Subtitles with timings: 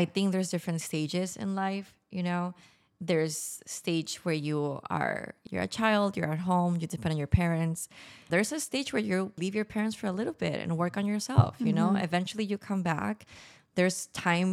[0.00, 2.54] I think there's different stages in life, you know.
[3.02, 7.32] There's stage where you are you're a child, you're at home, you depend on your
[7.42, 7.88] parents.
[8.32, 11.06] There's a stage where you leave your parents for a little bit and work on
[11.06, 11.88] yourself, you know.
[11.88, 12.08] Mm-hmm.
[12.08, 13.16] Eventually you come back.
[13.74, 14.52] There's time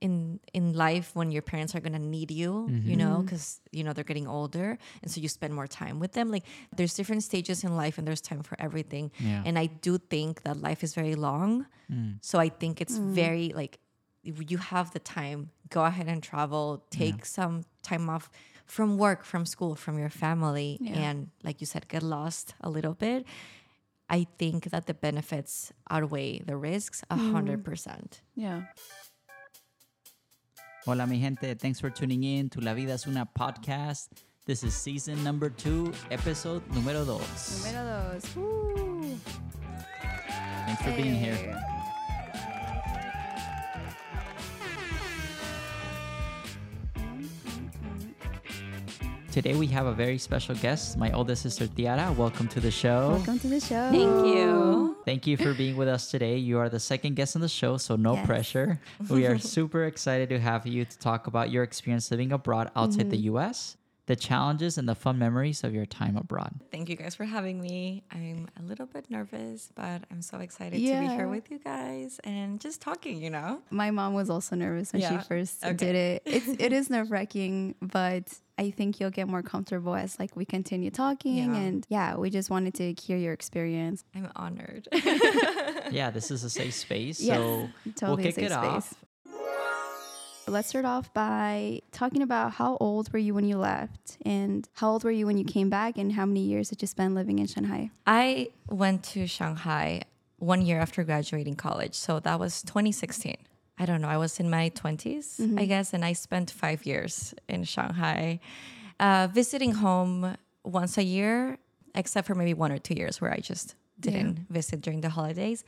[0.00, 2.52] in in life when your parents are gonna need you,
[2.90, 3.24] you know, mm-hmm.
[3.24, 4.68] because you know they're getting older,
[5.02, 6.30] and so you spend more time with them.
[6.30, 6.44] Like
[6.76, 9.10] there's different stages in life, and there's time for everything.
[9.18, 9.42] Yeah.
[9.46, 12.18] And I do think that life is very long, mm.
[12.20, 13.12] so I think it's mm.
[13.22, 13.78] very like
[14.48, 15.50] you have the time.
[15.70, 16.84] Go ahead and travel.
[16.90, 18.30] Take some time off
[18.66, 22.94] from work, from school, from your family, and like you said, get lost a little
[22.94, 23.24] bit.
[24.08, 27.32] I think that the benefits outweigh the risks a mm-hmm.
[27.32, 28.22] hundred percent.
[28.34, 28.62] Yeah.
[30.84, 31.54] Hola, mi gente.
[31.54, 34.08] Thanks for tuning in to La Vida es una podcast.
[34.46, 37.66] This is season number two, episode número dos.
[37.66, 38.36] Número dos.
[38.36, 39.18] Woo.
[40.66, 41.60] Thanks for being here.
[49.36, 52.10] Today we have a very special guest, my oldest sister Tiara.
[52.12, 53.10] Welcome to the show.
[53.10, 53.90] Welcome to the show.
[53.92, 54.96] Thank you.
[55.04, 56.38] Thank you for being with us today.
[56.38, 58.24] You are the second guest on the show, so no Yes.
[58.26, 58.80] pressure.
[59.10, 63.10] We are super excited to have you to talk about your experience living abroad outside
[63.10, 63.36] the Mm-hmm.
[63.36, 63.76] US,
[64.06, 66.54] the challenges and the fun memories of your time abroad.
[66.72, 68.04] Thank you guys for having me.
[68.10, 72.18] I'm a little bit nervous, but I'm so excited to be here with you guys
[72.24, 73.60] and just talking, you know?
[73.68, 75.20] My mom was also nervous when Yeah?
[75.20, 75.74] she first Okay.
[75.74, 76.22] did it.
[76.24, 80.44] It's it is nerve wracking, but I think you'll get more comfortable as like we
[80.46, 81.56] continue talking Yeah.
[81.56, 84.04] and yeah, we just wanted to hear your experience.
[84.14, 84.88] I'm honored.
[85.92, 88.54] Yeah, this is a safe space, Yes, so we'll totally kick safe space.
[88.54, 88.94] off.
[90.48, 94.90] Let's start off by talking about how old were you when you left and how
[94.92, 97.38] old were you when you came back and how many years did you spend living
[97.40, 97.90] in Shanghai?
[98.06, 100.02] I went to Shanghai
[100.38, 101.94] one year after graduating college.
[101.94, 103.36] So that was 2016.
[103.78, 104.08] I don't know.
[104.08, 108.40] I was in my 20s, I guess, and I spent five years in Shanghai,
[108.98, 111.58] uh, visiting home once a year,
[111.94, 115.64] except for maybe one or two years where I just didn't visit during the holidays.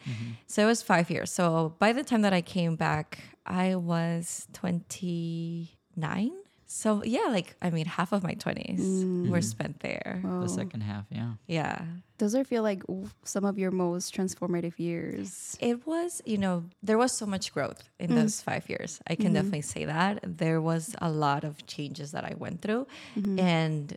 [0.47, 1.31] So it was five years.
[1.33, 6.31] So by the time that I came back, I was 29.
[6.71, 9.45] So yeah, like, I mean, half of my 20s were mm.
[9.45, 10.21] spent there.
[10.23, 11.33] The second half, yeah.
[11.47, 11.81] Yeah.
[12.19, 12.83] Those are feel like
[13.25, 15.57] some of your most transformative years.
[15.61, 18.17] It was, you know, there was so much growth in mm.
[18.17, 19.01] those five years.
[19.07, 19.35] I can mm-hmm.
[19.35, 20.21] definitely say that.
[20.23, 22.87] There was a lot of changes that I went through.
[23.17, 23.41] Mm-hmm.
[23.41, 23.97] And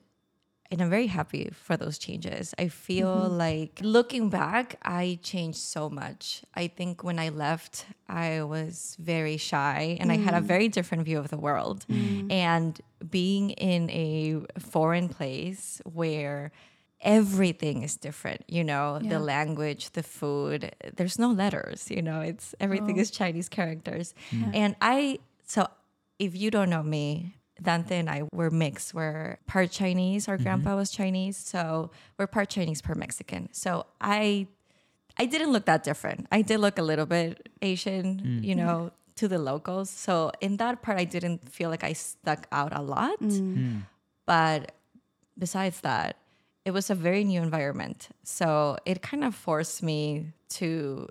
[0.71, 2.53] and I'm very happy for those changes.
[2.57, 3.37] I feel mm-hmm.
[3.37, 6.43] like looking back, I changed so much.
[6.55, 10.45] I think when I left, I was very shy and I had a mm.
[10.45, 11.85] very different view of the world.
[11.89, 12.31] Mm.
[12.31, 16.53] And being in a foreign place where
[17.01, 19.09] everything is different, you know, Yeah.
[19.09, 23.01] the language, the food, there's no letters, you know, it's everything oh.
[23.01, 24.13] is Chinese characters.
[24.53, 25.67] And I, so
[26.19, 28.93] if you don't know me, Dante and I were mixed.
[28.93, 30.27] We're part Chinese.
[30.27, 30.43] Our mm-hmm.
[30.43, 33.49] grandpa was Chinese, so we're part Chinese, part Mexican.
[33.51, 34.47] So I,
[35.17, 36.27] I didn't look that different.
[36.31, 38.43] I did look a little bit Asian, mm.
[38.43, 39.89] you know, to the locals.
[39.89, 43.19] So in that part, I didn't feel like I stuck out a lot.
[43.19, 43.37] Mm.
[43.37, 43.77] Hmm.
[44.25, 44.71] But
[45.37, 46.17] besides that,
[46.65, 48.09] it was a very new environment.
[48.23, 51.07] So it kind of forced me to,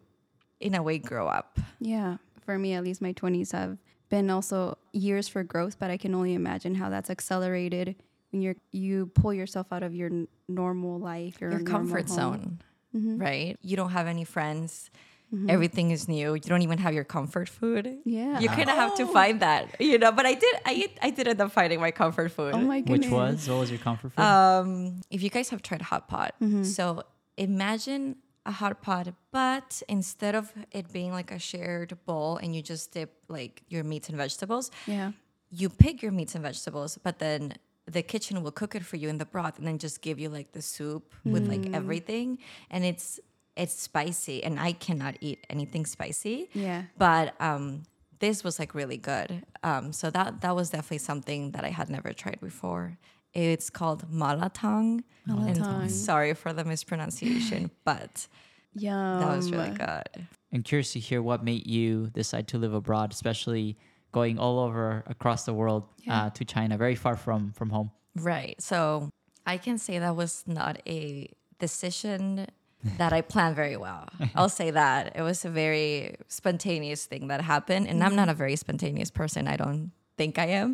[0.60, 1.58] in a way, grow up.
[1.80, 2.16] Yeah.
[2.44, 3.78] For me, at least my 20s have
[4.10, 7.96] been also years for growth, but I can only imagine how that's accelerated
[8.30, 12.16] when you're you pull yourself out of your n- normal life, your, your comfort home.
[12.16, 12.60] zone,
[12.94, 13.18] Mm-hmm.
[13.18, 13.56] right?
[13.62, 14.90] You don't have any friends.
[15.48, 16.34] Everything is new.
[16.34, 17.98] You don't even have your comfort food.
[18.04, 18.40] Yeah.
[18.40, 20.10] You kind of have to find that, you know.
[20.10, 22.52] But I did, I, I did end up finding my comfort food.
[22.52, 23.06] Oh my goodness.
[23.06, 23.48] Which was?
[23.48, 24.20] What was your comfort food?
[24.24, 26.64] Um, if you guys have tried hot pot, Mm-hmm.
[26.64, 27.04] so
[27.36, 28.16] imagine
[28.46, 32.92] a hot pot, but instead of it being like a shared bowl and you just
[32.92, 35.12] dip like your meats and vegetables, Yeah.
[35.50, 37.54] you pick your meats and vegetables, but then
[37.86, 40.28] the kitchen will cook it for you in the broth and then just give you
[40.28, 41.48] like the soup with Mm.
[41.48, 42.38] like everything.
[42.70, 43.20] And it's
[43.56, 46.48] it's spicy and I cannot eat anything spicy.
[46.54, 46.84] Yeah.
[46.96, 47.82] But um
[48.20, 49.44] this was like really good.
[49.62, 52.96] Um so that that was definitely something that I had never tried before.
[53.34, 55.02] It's called malatang.
[55.28, 55.82] Malatang.
[55.82, 58.26] And sorry for the mispronunciation, but
[58.74, 59.20] Yum.
[59.20, 60.26] that was really good.
[60.52, 63.76] I'm curious to hear what made you decide to live abroad, especially
[64.12, 67.92] going all over across the world uh, to China, very far from from home.
[68.16, 68.60] Right.
[68.60, 69.10] So
[69.46, 72.46] I can say that was not a decision
[72.98, 74.08] that I planned very well.
[74.34, 75.12] I'll say that.
[75.14, 77.86] It was a very spontaneous thing that happened.
[77.86, 79.46] And I'm not a very spontaneous person.
[79.46, 80.68] I don't think I am.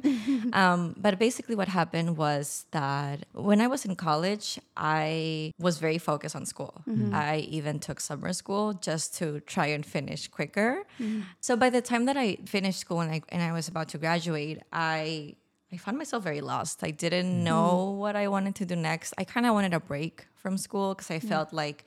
[0.62, 4.46] um, but basically, what happened was that when I was in college,
[4.76, 6.74] I was very focused on school.
[6.88, 7.14] Mm-hmm.
[7.14, 10.72] I even took summer school just to try and finish quicker.
[11.00, 11.20] Mm-hmm.
[11.46, 13.98] So by the time that I finished school and I, and I was about to
[13.98, 15.36] graduate, I
[15.72, 16.76] I found myself very lost.
[16.90, 17.50] I didn't mm-hmm.
[17.50, 17.70] know
[18.02, 19.08] what I wanted to do next.
[19.22, 21.78] I kind of wanted a break from school because I felt like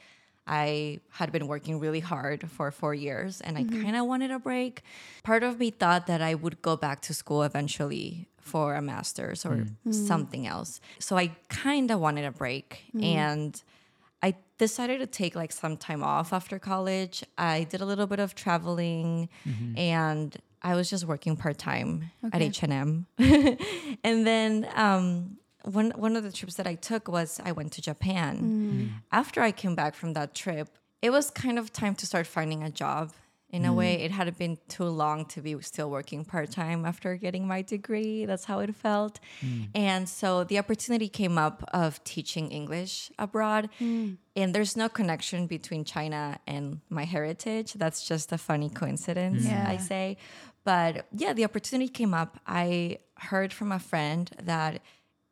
[0.49, 3.83] I had been working really hard for four years and I mm-hmm.
[3.83, 4.81] kind of wanted a break.
[5.23, 9.45] Part of me thought that I would go back to school eventually for a master's
[9.45, 9.75] or mm.
[9.85, 9.93] Mm.
[9.93, 10.81] something else.
[10.97, 13.03] So I kind of wanted a break mm-hmm.
[13.03, 13.63] and
[14.23, 17.23] I decided to take like some time off after college.
[17.37, 19.77] I did a little bit of traveling mm-hmm.
[19.77, 23.05] and I was just working part time at H&M.
[24.03, 27.81] and then um one one of the trips that I took was I went to
[27.81, 28.39] Japan.
[28.41, 28.89] Mm.
[29.11, 30.69] After I came back from that trip,
[31.01, 33.11] it was kind of time to start finding a job.
[33.51, 33.75] In a mm.
[33.75, 37.63] way, it hadn't been too long to be still working part time after getting my
[37.63, 38.25] degree.
[38.25, 39.19] That's how it felt.
[39.43, 39.69] Mm.
[39.73, 43.69] And so the opportunity came up of teaching English abroad.
[43.79, 47.73] And there's no connection between China and my heritage.
[47.73, 49.65] That's just a funny coincidence, Yeah.
[49.67, 50.17] I say.
[50.63, 52.39] But yeah, the opportunity came up.
[52.45, 54.81] I heard from a friend that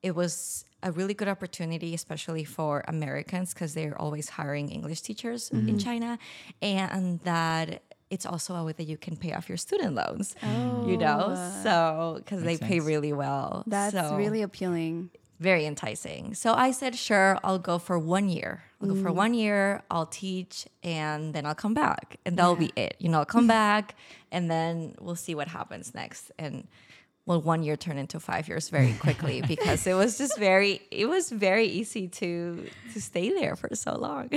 [0.07, 5.42] it was a really good opportunity, especially for Americans, because they're always hiring English teachers
[5.71, 6.12] in China,
[6.62, 7.68] and that
[8.09, 10.27] it's also a way that you can pay off your student loans.
[10.89, 11.19] You know,
[11.63, 11.75] so
[12.19, 13.63] because they Makes pay really well.
[13.68, 15.09] That's So- really appealing.
[15.39, 16.33] very enticing.
[16.33, 18.54] So I said, sure, I'll go for one year.
[18.81, 19.24] I'll go for Mm.
[19.25, 22.18] one year, I'll teach, and then I'll come back.
[22.25, 22.95] And that'll be it.
[22.98, 23.94] You know, I'll come back
[24.31, 26.31] and then we'll see what happens next.
[26.39, 26.68] And
[27.27, 31.07] well, one year turned into five years very quickly because it was just very it
[31.07, 34.31] was very easy to to stay there for so long.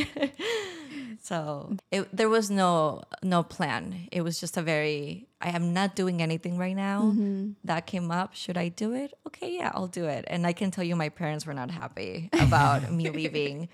[1.22, 4.08] so it, there was no no plan.
[4.10, 7.02] It was just a very I am not doing anything right now.
[7.02, 7.52] Mm-hmm.
[7.64, 8.34] That came up.
[8.34, 9.14] Should I do it?
[9.28, 10.24] Okay, yeah, I'll do it.
[10.26, 13.68] And I can tell you, my parents were not happy about me leaving,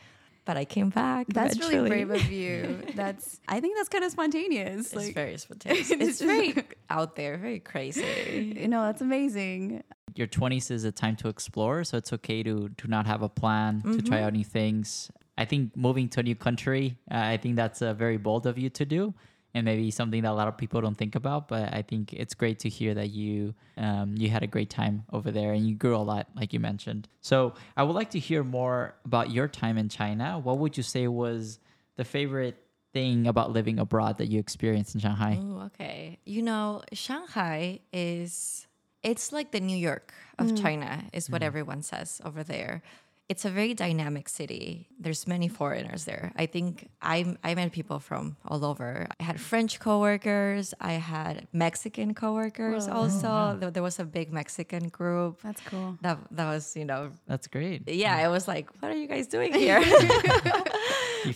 [0.47, 1.27] but I came back.
[1.29, 2.05] That's really eventually.
[2.05, 2.83] brave of you.
[2.95, 4.87] That's I think that's kind of spontaneous.
[4.87, 5.91] It's Like very spontaneous.
[5.91, 6.55] It's It's very
[6.89, 8.55] out there, very crazy.
[8.61, 9.83] you know, that's amazing.
[10.15, 13.29] Your 20s is a time to explore, so it's okay to to not have a
[13.29, 15.11] plan, to try out new things.
[15.37, 18.57] I think moving to a new country, uh, I think that's uh, very bold of
[18.57, 19.13] you to do,
[19.57, 21.49] and maybe something that a lot of people don't think about.
[21.49, 25.05] But I think it's great to hear that you um, you had a great time
[25.13, 27.09] over there and you grew a lot, like you mentioned.
[27.23, 30.39] So I would like to hear more about your time in China.
[30.39, 31.59] What would you say was
[31.97, 32.63] the favorite
[32.93, 35.39] thing about living abroad that you experienced in Shanghai?
[35.43, 36.19] Ooh, okay.
[36.27, 38.67] You know, Shanghai is
[39.03, 42.83] it's like the New York of China is what everyone says over there.
[43.29, 44.87] It's a very dynamic city.
[45.01, 46.31] There's many foreigners there.
[46.37, 49.09] I think I I met people from all over.
[49.19, 50.75] I had French coworkers.
[50.81, 53.57] I had Mexican coworkers also.
[53.59, 55.41] There, there was a big Mexican group.
[55.43, 55.99] That's cool.
[56.03, 57.89] That that was you know That's great.
[57.89, 58.15] yeah.
[58.15, 59.83] I was like, what are you guys doing here?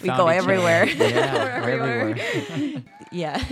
[0.03, 0.87] We go everywhere.
[0.87, 2.17] Yeah, We're we're everywhere.
[2.51, 2.83] everywhere.
[3.13, 3.43] yeah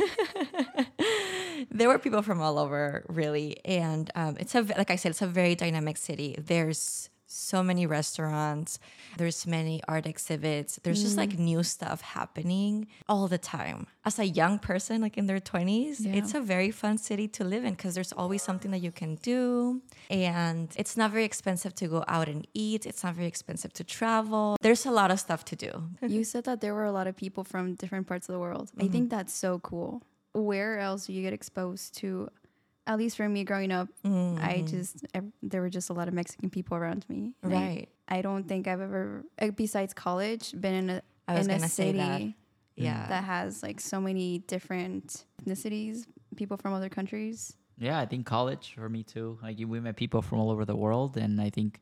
[1.70, 5.23] there were people from all over really and um, it's a like i said it's
[5.23, 8.78] a very dynamic city there's so many restaurants
[9.16, 11.38] there's many art exhibits there's just like mm.
[11.40, 16.14] new stuff happening all the time as a young person like in their 20s Yeah.
[16.14, 19.16] it's a very fun city to live in because there's always something that you can
[19.16, 23.72] do and it's not very expensive to go out and eat it's not very expensive
[23.74, 26.92] to travel there's a lot of stuff to do you said that there were a
[26.92, 28.70] lot of people from different parts of the world.
[28.76, 28.92] I mm-hmm.
[28.92, 30.02] think that's so cool.
[30.32, 32.28] Where else do you get exposed to?
[32.88, 36.15] At least for me, growing up, I just ev- there were just a lot of
[36.15, 37.34] Mexican people around me.
[37.43, 37.89] And I- Right.
[38.08, 41.56] I, don't think I've ever, uh, besides college, been in a I was in a
[41.58, 42.22] gonna say city that.
[42.82, 47.55] yeah that has like so many different ethnicities, people from other countries.
[47.77, 49.39] Yeah, I think college for me too.
[49.43, 51.81] Like we met people from all over the world, and I think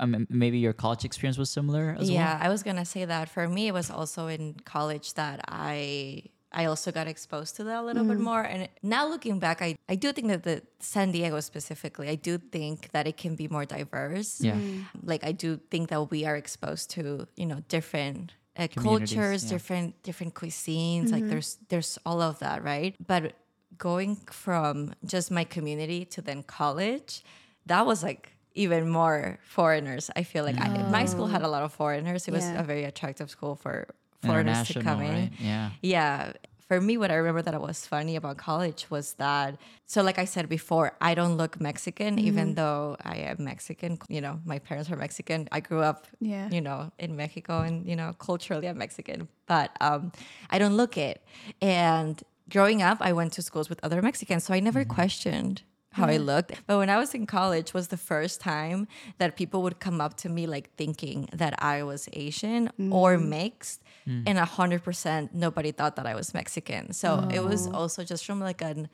[0.00, 2.46] um, maybe your college experience was similar as yeah, well.
[2.46, 3.28] I was gonna say that.
[3.28, 7.80] For me, it was also in college that I I also got exposed to that
[7.80, 8.24] a little bit mm-hmm.
[8.24, 8.42] more.
[8.42, 12.38] And now looking back, I, I do think that the San Diego specifically, I do
[12.38, 14.40] think that it can be more diverse.
[14.40, 14.54] Yeah.
[14.54, 14.82] Mm-hmm.
[15.02, 18.32] Like I do think that we are exposed to you know different.
[18.56, 19.50] Uh, cultures, yeah.
[19.50, 21.28] different different cuisines, like mm-hmm.
[21.30, 22.96] there's there's all of that, right?
[23.06, 23.34] But
[23.76, 27.22] going from just my community to then college,
[27.66, 30.10] that was like even more foreigners.
[30.16, 31.46] I feel like I, my school had oh.
[31.46, 32.26] a lot of foreigners.
[32.26, 33.86] It was a very attractive school for
[34.22, 35.10] foreigners to come in.
[35.12, 35.30] right?
[35.38, 35.70] Yeah.
[35.82, 36.32] Yeah.
[36.66, 39.56] For me, what I remember that was funny about college was that,
[39.86, 43.98] so like I said before, I don't look Mexican, even though I am Mexican.
[44.10, 45.48] You know, my parents are Mexican.
[45.50, 46.50] I grew up, Yeah.
[46.50, 50.12] you know, in Mexico and, you know, culturally I'm Mexican, but um,
[50.50, 51.24] I don't look it.
[51.62, 54.44] And growing up, I went to schools with other Mexicans.
[54.44, 56.24] So I never questioned how I mm-hmm.
[56.24, 56.52] looked.
[56.66, 60.16] But when I was in college was the first time that people would come up
[60.18, 63.28] to me like thinking that I was Asian or mm.
[63.28, 63.82] mixed.
[64.06, 64.24] Mm.
[64.26, 66.92] And a hundred percent nobody thought that I was Mexican.
[66.92, 67.72] So it was oh.
[67.72, 68.88] also just from like an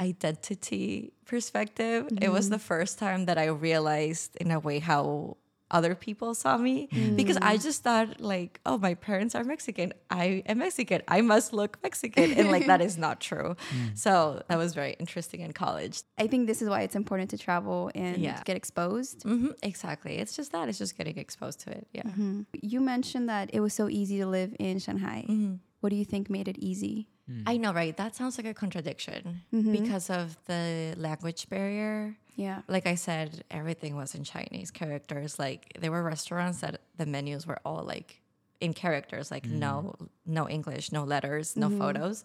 [0.00, 2.08] identity perspective.
[2.20, 2.54] It was mm-hmm.
[2.54, 5.36] the first time that I realized in a way how
[5.74, 7.62] other people saw me because I mm.
[7.62, 9.92] just thought like, oh, my parents are Mexican.
[10.08, 11.02] I am Mexican.
[11.08, 12.32] I must look Mexican.
[12.32, 13.56] And like that is not true.
[13.74, 13.98] Mm.
[13.98, 16.02] So that was very interesting in college.
[16.16, 18.40] I think this is why it's important to travel and Yeah.
[18.44, 19.24] get exposed.
[19.24, 20.18] hmm exactly.
[20.18, 20.68] It's just that.
[20.68, 21.88] It's just getting exposed to it.
[21.92, 22.02] Yeah.
[22.02, 22.42] Mm-hmm.
[22.62, 25.26] You mentioned that it was so easy to live in Shanghai.
[25.28, 25.54] Mm-hmm.
[25.80, 27.08] What do you think made it easy?
[27.28, 27.42] Hmm.
[27.46, 27.96] I know, right?
[27.96, 29.72] That sounds like a contradiction mm-hmm.
[29.72, 32.16] because of the language barrier.
[32.36, 32.62] Yeah.
[32.68, 35.38] Like I said, everything was in Chinese characters.
[35.38, 38.20] Like there were restaurants that the menus were all like
[38.60, 40.06] in characters, like no hmm.
[40.26, 41.78] no English, no letters, no mm-hmm.
[41.78, 42.24] photos.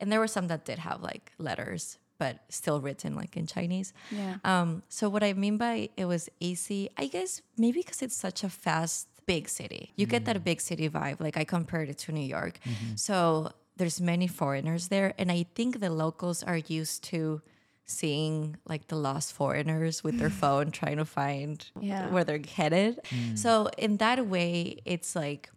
[0.00, 3.92] And there were some that did have like letters, but still written like in Chinese.
[4.10, 4.36] Yeah.
[4.44, 8.44] Um, so what I mean by it was easy, I guess maybe because it's such
[8.44, 9.92] a fast, big city.
[9.96, 10.42] You get that hmm.
[10.42, 11.20] big city vibe.
[11.20, 12.58] Like I compared it to New York.
[12.64, 12.96] Mm-hmm.
[12.96, 17.42] So there's many foreigners there, and I think the locals are used to
[17.86, 22.08] seeing like the lost foreigners with their phone trying to find Yeah.
[22.10, 23.00] where they're headed.
[23.10, 23.38] Mm.
[23.38, 25.50] So in that way, it's like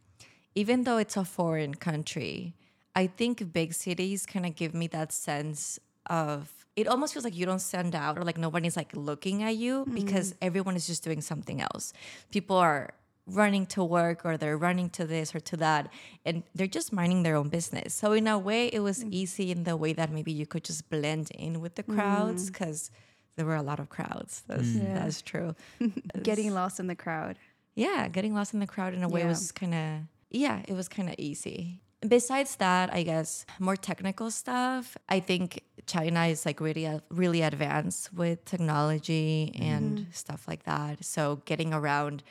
[0.55, 2.53] even though it's a foreign country,
[2.95, 7.35] I think big cities kind of give me that sense of it almost feels like
[7.35, 9.95] you don't stand out or like nobody's like looking at you mm.
[9.95, 11.93] because everyone is just doing something else.
[12.31, 12.93] People are
[13.27, 15.91] running to work or they're running to this or to that
[16.25, 17.93] and they're just minding their own business.
[17.93, 19.09] So in a way it was mm.
[19.11, 22.53] easy in the way that maybe you could just blend in with the crowds mm.
[22.53, 22.89] cuz
[23.35, 24.43] there were a lot of crowds.
[24.47, 24.83] That's mm.
[24.83, 24.93] Yeah.
[24.99, 25.55] that's true.
[26.23, 27.37] Getting lost in the crowd.
[27.75, 29.27] yeah, getting lost in the crowd in a way Yeah.
[29.27, 29.89] was kind of
[30.29, 31.81] yeah, it was kind of easy.
[32.07, 34.97] Besides that, I guess more technical stuff.
[35.09, 40.11] I think China is like really uh, really advanced with technology and mm-hmm.
[40.11, 41.03] stuff like that.
[41.03, 42.23] So getting around,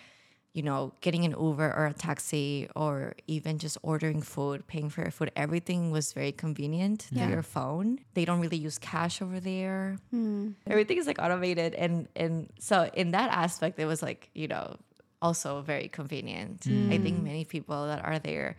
[0.57, 5.03] you know, getting an Uber or a taxi or even just ordering food, paying for
[5.03, 7.27] your food, everything was very convenient Yeah.
[7.27, 7.99] through your phone.
[8.15, 9.99] They don't really use cash over there.
[10.11, 10.53] Hmm.
[10.67, 14.79] Everything is like automated and and so in that aspect it was like, you know,
[15.21, 16.65] also very convenient.
[16.67, 17.03] I hmm.
[17.05, 18.57] think many people that are there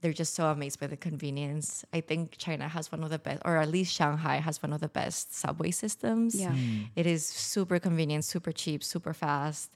[0.00, 1.84] they're just so amazed by the convenience.
[1.92, 4.80] I think China has one of the best, or at least Shanghai has one of
[4.80, 6.34] the best subway systems.
[6.34, 6.54] Yeah.
[6.96, 9.70] It is super convenient, super cheap, super fast.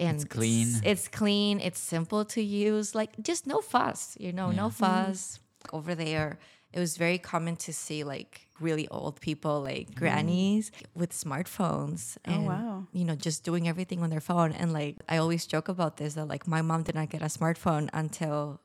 [0.00, 0.68] And It's clean.
[0.84, 1.60] It's clean.
[1.60, 2.94] It's simple to use.
[2.94, 5.38] Like just no fuss, you know, no fuss
[5.72, 6.38] over there.
[6.72, 9.94] It was very common to see like really old people, like mm.
[9.94, 12.16] grannies with smartphones.
[12.26, 12.86] Oh, And, wow.
[12.92, 14.52] You know, just doing everything on their phone.
[14.52, 17.26] And like I always joke about this that like my mom did not get a
[17.26, 18.60] smartphone until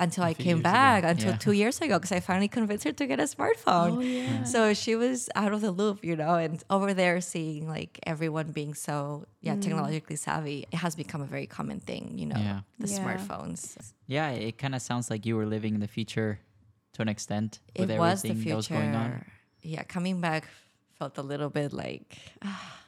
[0.00, 0.72] until I came years ago.
[0.72, 1.36] back until Yeah.
[1.36, 3.96] two years ago because I finally convinced her to get a smartphone.
[3.96, 4.42] Oh, yeah.
[4.44, 8.50] So she was out of the loop, you know, and over there seeing like everyone
[8.52, 9.62] being so yeah Mm.
[9.62, 12.60] technologically savvy, it has become a very common thing, you know, Yeah.
[12.78, 12.98] the Yeah.
[12.98, 13.76] smartphones.
[14.06, 16.40] Yeah, it kind of sounds like you were living in the future
[16.94, 19.10] to an extent It with was the everything that was going on.
[19.10, 19.26] future.
[19.62, 20.48] Yeah, coming back
[20.98, 22.79] felt a little bit like ah,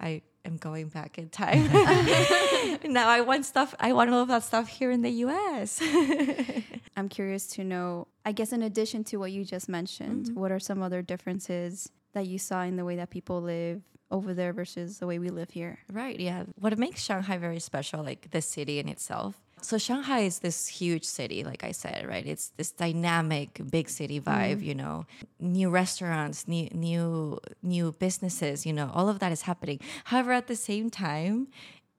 [0.00, 1.64] I am going back in time.
[2.84, 3.74] now I want stuff.
[3.78, 5.80] I want all of that stuff here in the U.S.
[6.96, 10.40] I'm curious to know, I guess, in addition to what you just mentioned, Mm-hmm.
[10.40, 14.34] what are some other differences that you saw in the way that people live over
[14.34, 15.78] there versus the way we live here?
[15.92, 16.44] Right, yeah.
[16.58, 19.36] What makes Shanghai very special, like the city in itself.
[19.62, 22.26] So Shanghai is this huge city, like I said, right?
[22.26, 24.64] It's this dynamic big city vibe, mm-hmm.
[24.64, 25.06] you know.
[25.38, 29.80] New restaurants, new new new businesses, you know, all of that is happening.
[30.04, 31.48] However, at the same time,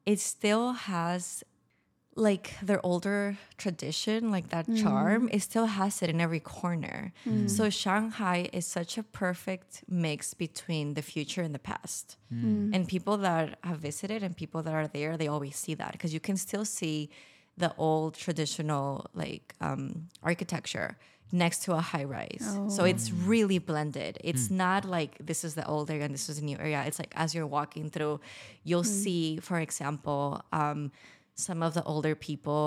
[0.06, 1.44] it still has
[2.16, 4.84] like their older tradition, like that mm-hmm.
[4.84, 7.14] charm, it still has it in every corner.
[7.26, 7.48] Mm-hmm.
[7.48, 12.18] So Shanghai is such a perfect mix between the future and the past.
[12.74, 16.14] And people that have visited and people that are there, they always see that because
[16.14, 17.10] you can still see
[17.62, 18.88] the old traditional
[19.24, 20.90] like um, architecture
[21.44, 22.46] next to a high rise.
[22.76, 24.14] So it's really blended.
[24.30, 26.84] It's not like this is the old area and this is the new area.
[26.88, 28.20] It's like as you're walking through,
[28.68, 30.92] you'll see, for example, um,
[31.36, 32.66] some of the older people,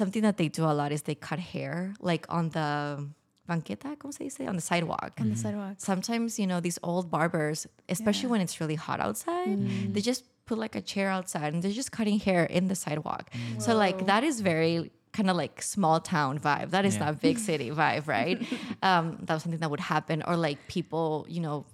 [0.00, 3.06] something that they do a lot is they cut hair like on the
[3.48, 4.40] banqueta, como se dice?
[4.48, 5.12] On the sidewalk.
[5.20, 5.74] On the sidewalk.
[5.78, 8.30] Sometimes, you know, these old barbers, especially Yeah.
[8.34, 9.58] when it's really hot outside,
[9.94, 13.30] they just put like a chair outside and they're just cutting hair in the sidewalk.
[13.58, 16.70] So like that is very kind of like small town vibe.
[16.70, 17.04] That is Yeah.
[17.06, 18.42] not big city vibe, right?
[18.82, 20.22] um, that was something that would happen.
[20.26, 21.66] Or like people, you know,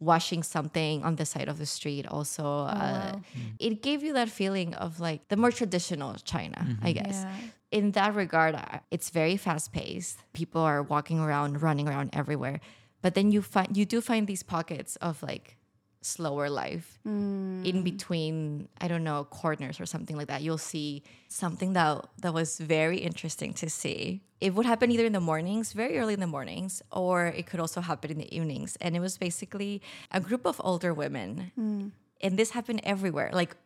[0.00, 2.44] washing something on the side of the street also.
[2.44, 3.20] uh, wow.
[3.58, 7.34] It gave you that feeling of like the more traditional China, I guess Yeah.
[7.70, 8.56] in that regard,
[8.90, 10.18] it's very fast paced.
[10.32, 12.60] People are walking around, running around everywhere.
[13.02, 15.55] But then you find you do find these pockets of like
[16.06, 17.84] slower life in mm.
[17.84, 20.42] between i don't know corners or something like that.
[20.42, 24.22] You'll see something that that was very interesting to see.
[24.40, 27.60] It would happen either in the mornings very early in the mornings or it could
[27.60, 28.76] also happen in the evenings.
[28.80, 29.82] And it was basically
[30.12, 31.52] a group of older women.
[31.58, 31.92] Mm.
[32.20, 33.56] And this happened everywhere like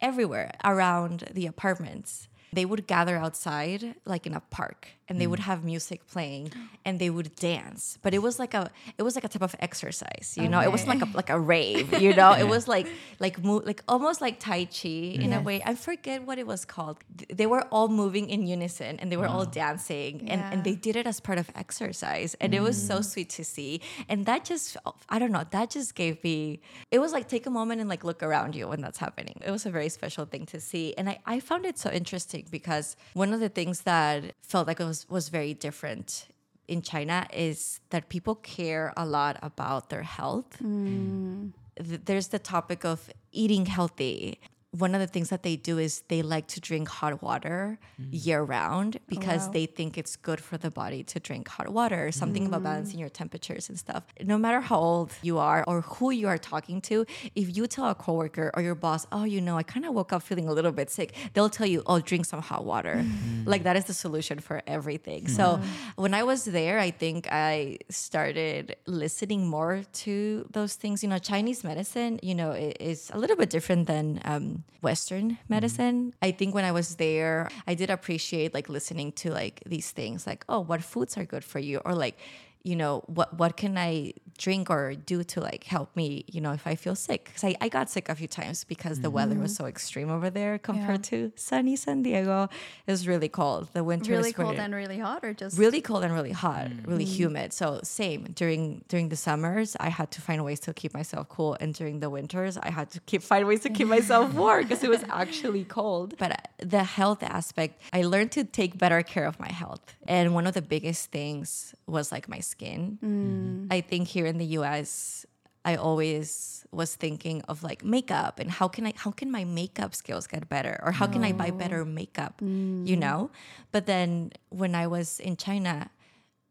[0.00, 2.28] everywhere around the apartments.
[2.52, 5.50] They would gather outside like in a park and they would mm.
[5.50, 6.52] have music playing
[6.86, 7.98] and they would dance.
[8.00, 10.60] But it was like a it was like a type of exercise you know?
[10.60, 12.32] It wasn't like a like a rave you know?
[12.32, 12.86] It was like
[13.18, 15.60] like mo- like almost like tai chi in a way.
[15.64, 16.98] I forget what it was called.
[17.28, 20.96] They were all moving in unison and they were all dancing and, and they did
[20.96, 23.04] it as part of exercise and it was so mm.
[23.04, 23.80] sweet to see.
[24.08, 24.76] And that just
[25.08, 28.04] i don't know that just gave me it was like take a moment and like
[28.04, 29.36] look around you when that's happening.
[29.44, 30.94] It was a very special thing to see.
[30.96, 34.80] And i, I found it so interesting because one of the things that felt like
[34.80, 36.26] it was, was very different
[36.68, 41.50] in china is that people care a lot about their health mm.
[41.76, 44.40] th- there's the topic of eating healthy.
[44.72, 48.10] One of the things that they do is they like to drink hot water mm-hmm.
[48.12, 49.52] year round oh, because wow.
[49.52, 52.64] they think it's good for the body to drink hot water, something about mm-hmm.
[52.64, 54.04] balancing your temperatures and stuff.
[54.22, 57.88] No matter how old you are or who you are talking to, if you tell
[57.88, 60.52] a coworker or your boss, oh, you know, I kind of woke up feeling a
[60.52, 62.96] little bit sick, they'll tell you, oh, drink some hot water.
[62.96, 63.48] Mm-hmm.
[63.48, 65.26] Like that is the solution for everything.
[65.26, 65.60] So
[65.96, 71.02] when I was there, I think I started listening more to those things.
[71.02, 75.42] You know, Chinese medicine, you know, is a little bit different than um, Western mm-hmm.
[75.48, 76.14] medicine.
[76.22, 80.26] I think when I was there, I did appreciate like listening to like these things,
[80.26, 82.18] like, oh, what foods are good for you, or like,
[82.62, 86.52] you know, what what can I drink or do to like help me, you know,
[86.52, 87.24] if I feel sick?
[87.26, 90.30] Because I, I got sick a few times because the weather was so extreme over
[90.30, 92.48] there compared to sunny San Diego.
[92.86, 93.68] It was really cold.
[93.72, 97.04] The winters really cold and really hot, or just really cold and really hot, really
[97.04, 97.52] humid.
[97.52, 101.56] So same during during the summers, I had to find ways to keep myself cool,
[101.60, 104.82] and during the winters, I had to keep find ways to keep myself warm because
[104.84, 106.14] it was actually cold.
[106.18, 110.34] But uh, the health aspect, I learned to take better care of my health, and
[110.34, 112.98] one of the biggest things was like my skin.
[112.98, 113.66] Mm.
[113.70, 115.24] I think here in the U.S.
[115.64, 119.94] I always was thinking of like makeup and how can I how can my makeup
[119.94, 122.98] skills get better or how can I buy better makeup, you mm.
[122.98, 123.30] know?
[123.70, 125.90] But then when I was in China,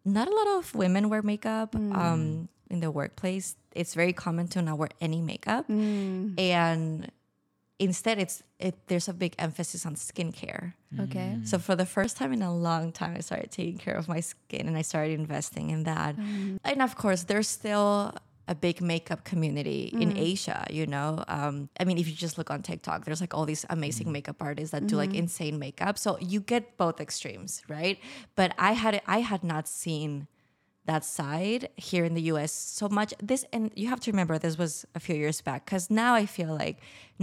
[0.05, 1.95] not a lot of women wear makeup mm.
[1.95, 3.55] um, in the workplace.
[3.73, 5.69] It's very common to not wear any makeup,
[6.37, 7.11] and
[7.79, 10.73] instead, it's it, there's a big emphasis on skincare.
[10.99, 11.37] okay.
[11.37, 11.47] Mm.
[11.47, 14.19] So for the first time in a long time, I started taking care of my
[14.19, 16.17] skin and I started investing in that.
[16.17, 16.59] Mm.
[16.63, 18.13] And of course, there's still
[18.49, 20.19] a big makeup community in mm.
[20.19, 21.23] Asia, you know.
[21.27, 24.37] Um, I mean, if you just look on TikTok, there's like all these amazing makeup
[24.39, 25.19] artists that do like mm-hmm.
[25.19, 25.99] insane makeup.
[25.99, 27.99] So you get both extremes, right?
[28.35, 30.27] But I had I had not seen
[30.91, 33.11] that side here in the US so much.
[33.31, 36.25] This and you have to remember this was a few years back because now I
[36.37, 36.77] feel like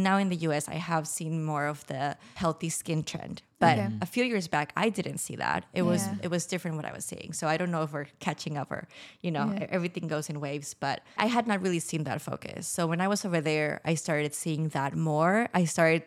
[0.08, 2.04] now in the US I have seen more of the
[2.42, 3.36] healthy skin trend.
[3.64, 3.88] But Okay.
[4.06, 5.60] a few years back I didn't see that.
[5.80, 6.24] It was Yeah.
[6.26, 7.30] it was different what I was seeing.
[7.38, 8.82] So I don't know if we're catching up or
[9.24, 9.76] you know Yeah.
[9.76, 10.70] everything goes in waves.
[10.86, 12.60] But I had not really seen that focus.
[12.76, 15.34] So when I was over there, I started seeing that more.
[15.60, 16.02] I started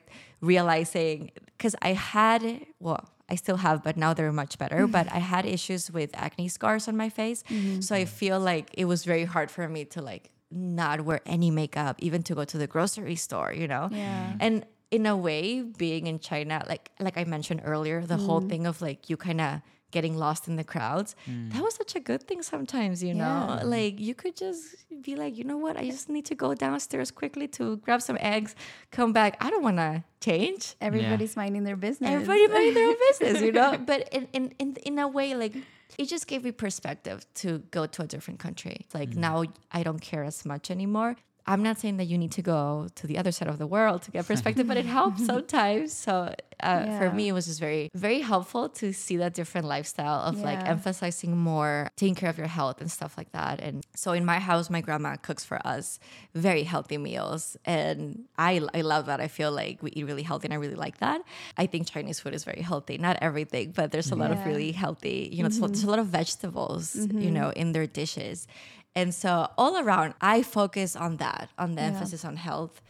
[0.53, 1.17] realizing
[1.57, 2.41] because I had
[2.79, 3.03] well.
[3.29, 4.87] I still have, but now they're much better.
[4.87, 7.43] But I had issues with acne scars on my face.
[7.49, 7.81] Mm-hmm.
[7.81, 11.51] So I feel like it was very hard for me to like not wear any
[11.51, 13.89] makeup, even to go to the grocery store, you know?
[13.91, 14.33] Yeah.
[14.39, 18.49] And in a way, being in China, like like I mentioned earlier, the whole mm-hmm.
[18.49, 19.61] thing of like you kind of
[19.91, 21.51] getting lost in the crowds, mm.
[21.53, 23.57] that was such a good thing sometimes, you know?
[23.59, 23.63] Yeah.
[23.63, 27.11] Like you could just be like, you know what, I just need to go downstairs
[27.11, 28.55] quickly to grab some eggs,
[28.91, 29.37] come back.
[29.39, 30.75] I don't want to change.
[30.81, 32.09] Everybody's minding their business.
[32.09, 33.77] Everybody minding their own business, you know?
[33.85, 35.55] But in, in, in, in a way, like,
[35.97, 38.85] it just gave me perspective to go to a different country.
[38.93, 39.17] Like, mm.
[39.17, 41.15] now I don't care as much anymore.
[41.51, 44.03] I'm not saying that you need to go to the other side of the world
[44.03, 45.93] to get perspective, but it helps sometimes.
[45.93, 46.13] So
[46.61, 50.35] uh, for me, it was just very, very helpful to see that different lifestyle of
[50.49, 53.55] like emphasizing more taking care of your health and stuff like that.
[53.61, 55.99] And so in my house, my grandma cooks for us
[56.35, 57.57] very healthy meals.
[57.65, 59.19] And I, I love that.
[59.19, 61.21] I feel like we eat really healthy and I really like that.
[61.57, 62.97] I think Chinese food is very healthy.
[62.97, 65.89] Not everything, but there's a lot of really healthy, you know, there's a- there's a
[65.89, 68.47] lot of vegetables, you know, in their dishes.
[68.95, 71.87] And so all around, I focus on that, on the Yeah.
[71.87, 72.81] emphasis on health.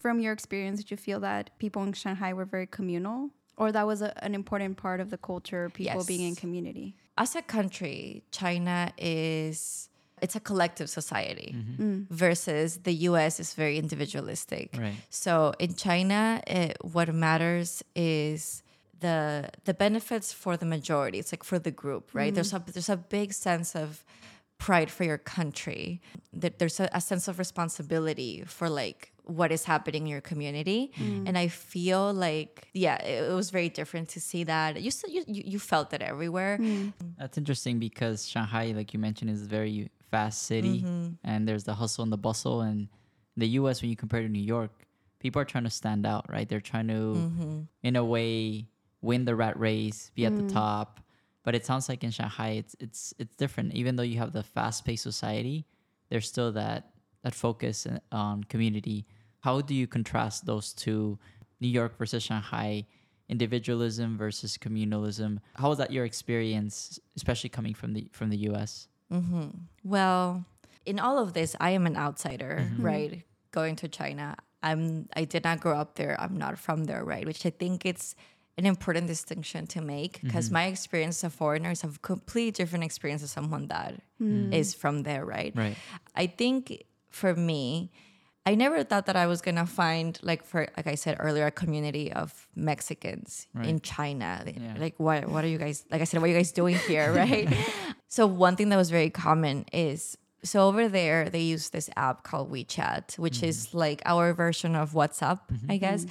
[0.00, 3.30] From your experience, did you feel that people in Shanghai were very communal?
[3.56, 6.96] Or that was a, an important part of the culture, people being in community?
[7.16, 9.88] as a country, China is
[10.22, 11.82] it's a collective society mm-hmm.
[11.82, 12.08] mm.
[12.08, 14.70] versus the US is very individualistic.
[14.78, 14.94] Right.
[15.10, 18.62] So in China, it, what matters is
[19.00, 21.18] the the benefits for the majority.
[21.18, 22.34] It's like for the group, right?
[22.34, 24.04] There's a there's a big sense of
[24.58, 26.00] pride for your country.
[26.32, 30.92] That there's a, a sense of responsibility for like what is happening in your community,
[31.26, 34.80] and I feel like yeah, it, it was very different to see that.
[34.80, 36.58] You s- you you you felt it everywhere.
[37.18, 41.06] That's interesting because Shanghai, like you mentioned, is a very fast city Mm-hmm.
[41.24, 42.60] and there's the hustle and the bustle.
[42.60, 42.88] And
[43.36, 44.70] the US, when you compare to New York,
[45.18, 46.48] people are trying to stand out, right?
[46.48, 47.60] They're trying to, Mm-hmm.
[47.82, 48.68] in a way,
[49.04, 50.52] win the rat race, be at the mm.
[50.52, 51.00] top.
[51.44, 53.74] But it sounds like in Shanghai, it's it's it's different.
[53.74, 55.66] Even though you have the fast paced society,
[56.08, 56.90] there's still that
[57.22, 59.06] that focus uh, on community.
[59.40, 61.18] How do you contrast those two,
[61.60, 62.86] New York versus Shanghai?
[63.26, 68.86] individualism versus communalism how was that your experience especially coming from the from the us
[69.10, 69.48] mm-hmm.
[69.82, 70.44] Well,
[70.86, 72.82] in all of this, I am an outsider, mm-hmm.
[72.82, 73.22] right?
[73.50, 76.16] Going to China, I'm I did not grow up there.
[76.18, 77.26] I'm not from there, right?
[77.26, 78.16] Which I think it's
[78.56, 80.54] an important distinction to make because mm-hmm.
[80.54, 84.52] my experience of foreigners have a completely different experience of someone that mm.
[84.52, 85.52] is from there, right?
[85.56, 85.76] Right.
[86.14, 87.90] I think for me,
[88.46, 91.50] I never thought that I was gonna find like for like I said earlier, a
[91.50, 94.44] community of Mexicans in China.
[94.46, 94.74] Yeah.
[94.78, 97.12] Like what what are you guys like I said, what are you guys doing here,
[97.16, 97.48] right?
[98.08, 102.22] so one thing that was very common is so over there they use this app
[102.22, 103.48] called WeChat, which mm.
[103.48, 105.70] is like our version of WhatsApp, mm-hmm.
[105.70, 106.10] I guess, mm.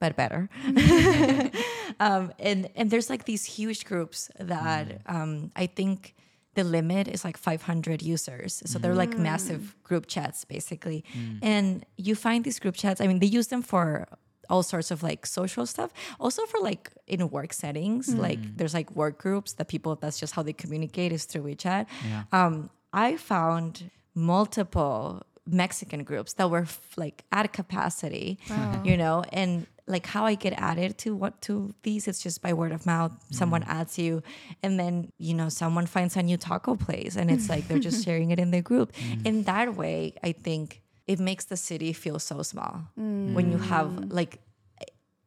[0.00, 0.48] but better.
[2.00, 6.14] um, and and there's like these huge groups that um, I think
[6.54, 8.62] the limit is like 500 users.
[8.66, 11.04] So they're like massive group chats basically.
[11.42, 14.06] And you find these group chats, I mean, they use them for
[14.48, 15.90] all sorts of like social stuff.
[16.20, 20.34] Also for like in work settings, like there's like work groups that people, that's just
[20.34, 21.86] how they communicate is through WeChat.
[22.08, 22.22] Yeah.
[22.32, 26.66] Um, I found multiple Mexican groups that were
[26.96, 28.38] like at capacity,
[28.84, 32.52] you know, and like how I get added to what to these, it's just by
[32.52, 33.12] word of mouth.
[33.30, 33.68] Someone mm.
[33.68, 34.22] adds you,
[34.62, 38.04] and then you know someone finds a new taco place, and it's like they're just
[38.06, 38.92] sharing it in the group.
[38.92, 39.26] Mm.
[39.26, 43.88] In that way, I think it makes the city feel so small when you have
[43.88, 44.12] mm.
[44.12, 44.40] like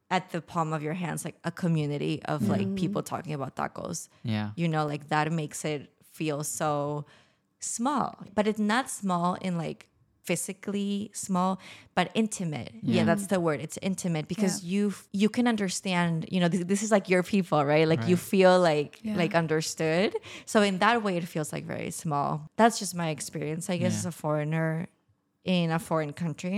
[0.10, 4.08] at the palm of your hands like a community of like people talking about tacos.
[4.24, 4.52] Yeah.
[4.56, 7.06] You know like that makes it feel so
[7.60, 8.18] small.
[8.34, 9.88] But it's not small in like
[10.28, 11.60] physically small
[11.96, 12.72] but intimate.
[12.84, 13.60] Yeah, that's the word.
[13.66, 17.60] It's intimate because you you can understand you know this, this is like your people
[17.66, 17.88] right?
[17.88, 19.16] Like you feel like Yeah.
[19.22, 20.10] like understood.
[20.46, 22.30] So in that way it feels like very small.
[22.60, 24.00] That's just my experience i guess Yeah.
[24.04, 24.72] as a foreigner
[25.46, 26.58] in a foreign country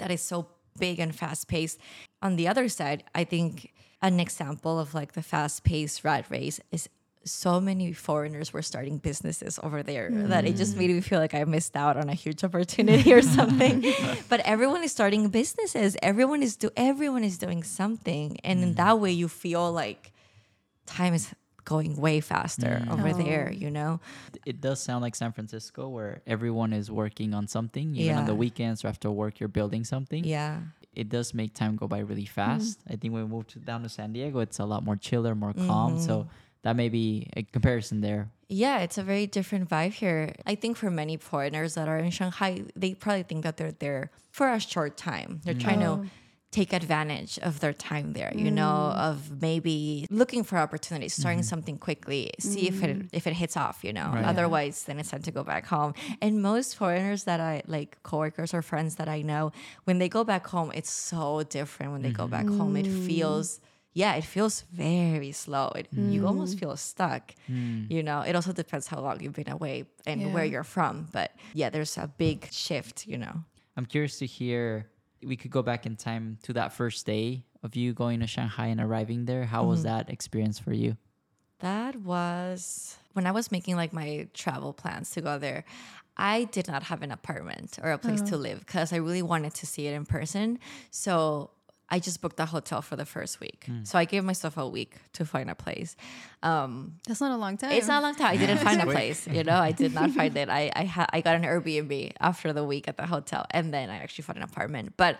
[0.00, 0.38] that is so
[0.78, 1.78] big and fast paced.
[2.26, 6.58] On the other side, I think an example of like the fast paced rat race
[6.76, 6.88] is
[7.24, 10.78] so many foreigners were starting businesses over there that it just mm.
[10.78, 13.84] made me feel like I missed out on a huge opportunity or something.
[14.28, 15.96] but everyone is starting businesses.
[16.02, 18.38] Everyone is do everyone is doing something.
[18.44, 20.12] And in that way you feel like
[20.86, 21.34] time is
[21.64, 22.92] going way faster mm.
[22.92, 24.00] over there, you know?
[24.46, 28.34] it does sound like san francisco where everyone is working on something even on the
[28.34, 30.60] weekends or after work you're building something Yeah.
[30.94, 32.34] it does make time go by really mm-hmm.
[32.34, 34.96] fast i think when we moved to, down to san diego it's a lot more
[34.96, 36.28] chiller more calm so mm-hmm.
[36.64, 40.34] That may be a comparison there Yeah, it's a very different vibe here.
[40.46, 44.10] I think for many foreigners that are in Shanghai, they probably think that they're there
[44.30, 45.40] for a short time.
[45.44, 46.08] They're trying to mm.
[46.50, 48.98] take advantage of their time there, you know, mm.
[48.98, 51.46] of maybe looking for opportunities, starting mm-hmm.
[51.46, 53.08] something quickly, see if it mm.
[53.12, 54.10] if it hits off, you know.
[54.12, 54.24] Right.
[54.24, 55.94] Otherwise, then it's time to go back home.
[56.20, 59.52] And most foreigners that I like coworkers or friends that I know,
[59.84, 62.76] when they go back home, it's so different when they go back home.
[62.76, 63.60] It feels
[63.94, 65.72] yeah, it feels very slow.
[65.74, 66.26] It, You mm.
[66.26, 67.32] almost feel stuck.
[67.48, 67.90] Mm.
[67.90, 70.32] You know, it also depends how long you've been away and Yeah.
[70.34, 71.08] where you're from.
[71.12, 73.44] But yeah, there's a big shift, you know.
[73.76, 74.86] i'm curious to hear
[75.24, 78.66] we could go back in time to that first day of you going to shanghai
[78.66, 79.88] and arriving there how was mm-hmm.
[79.88, 80.96] that experience for you
[81.60, 85.64] That was when I was making like my travel plans to go there.
[86.16, 88.38] I did not have an apartment or a place to oh.
[88.38, 90.58] live because I really wanted to see it in person.
[90.90, 91.50] So
[91.90, 93.66] I just booked a hotel for the first week.
[93.84, 95.96] So I gave myself a week to find a place.
[96.42, 97.72] Um, That's not a long time.
[97.72, 98.32] It's not a long time.
[98.32, 99.28] I didn't find a place.
[99.28, 100.48] You know, I did not find it.
[100.48, 103.90] I I, ha- I got an Airbnb after the week at the hotel, and then
[103.90, 104.94] I actually found an apartment.
[104.96, 105.18] But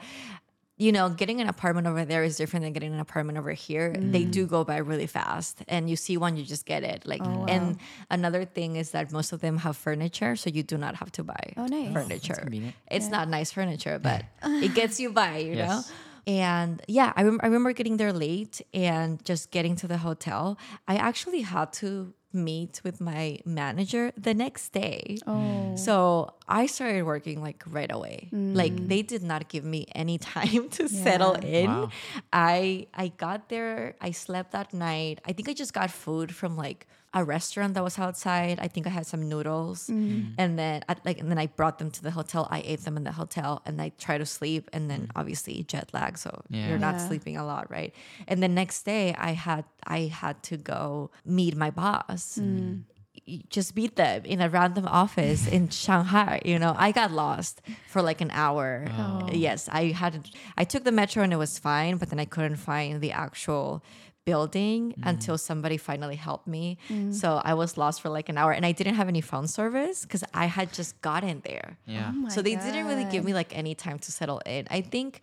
[0.76, 3.94] you know, getting an apartment over there is different than getting an apartment over here.
[3.96, 7.06] They do go by really fast, and you see one, you just get it.
[7.06, 7.76] Like, and
[8.10, 11.22] another thing is that most of them have furniture, so you do not have to
[11.22, 11.92] buy Oh, nice.
[11.92, 12.34] furniture.
[12.34, 12.74] convenient.
[12.90, 15.36] It's not nice furniture, but it gets you by.
[15.38, 15.68] You Yes.
[15.68, 15.94] know.
[16.26, 20.58] And yeah, I, rem- I remember getting there late and just getting to the hotel.
[20.88, 25.18] I actually had to meet with my manager the next day.
[25.26, 25.76] Oh.
[25.76, 28.28] So I started working like right away.
[28.32, 28.56] Mm.
[28.56, 31.70] Like they did not give me any time to settle in.
[31.70, 31.90] Wow.
[32.32, 35.20] I I got there, I slept that night.
[35.24, 38.58] I think I just got food from like a restaurant that was outside.
[38.60, 39.86] I think I had some noodles.
[39.88, 40.04] Mm-hmm.
[40.14, 40.30] Mm-hmm.
[40.38, 42.48] And then I, like and then I brought them to the hotel.
[42.50, 45.18] I ate them in the hotel and I tried to sleep and then mm-hmm.
[45.18, 46.68] obviously jet lag so Yeah.
[46.68, 47.08] you're not Yeah.
[47.08, 47.94] sleeping a lot, right?
[48.28, 52.82] And the next day I had I had to go meet my boss mm.
[53.26, 56.42] y- just meet them in a random office in Shanghai.
[56.44, 58.86] You know, I got lost for like an hour.
[58.98, 59.28] Oh.
[59.32, 60.28] Yes, I had.
[60.58, 63.82] I took the metro and it was fine, but then I couldn't find the actual
[64.24, 65.08] building mm.
[65.08, 66.78] until somebody finally helped me.
[66.88, 67.12] Mm.
[67.12, 70.02] So I was lost for like an hour, and I didn't have any phone service
[70.02, 71.76] because I had just gotten there.
[71.86, 72.12] Yeah.
[72.14, 74.66] Oh so they didn't really give me like any time to settle in.
[74.70, 75.20] I think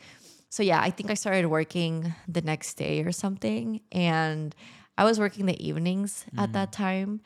[0.50, 4.54] so yeah, I think I started working the next day or something and
[4.98, 6.54] I was working the evenings at mm.
[6.54, 7.22] that time.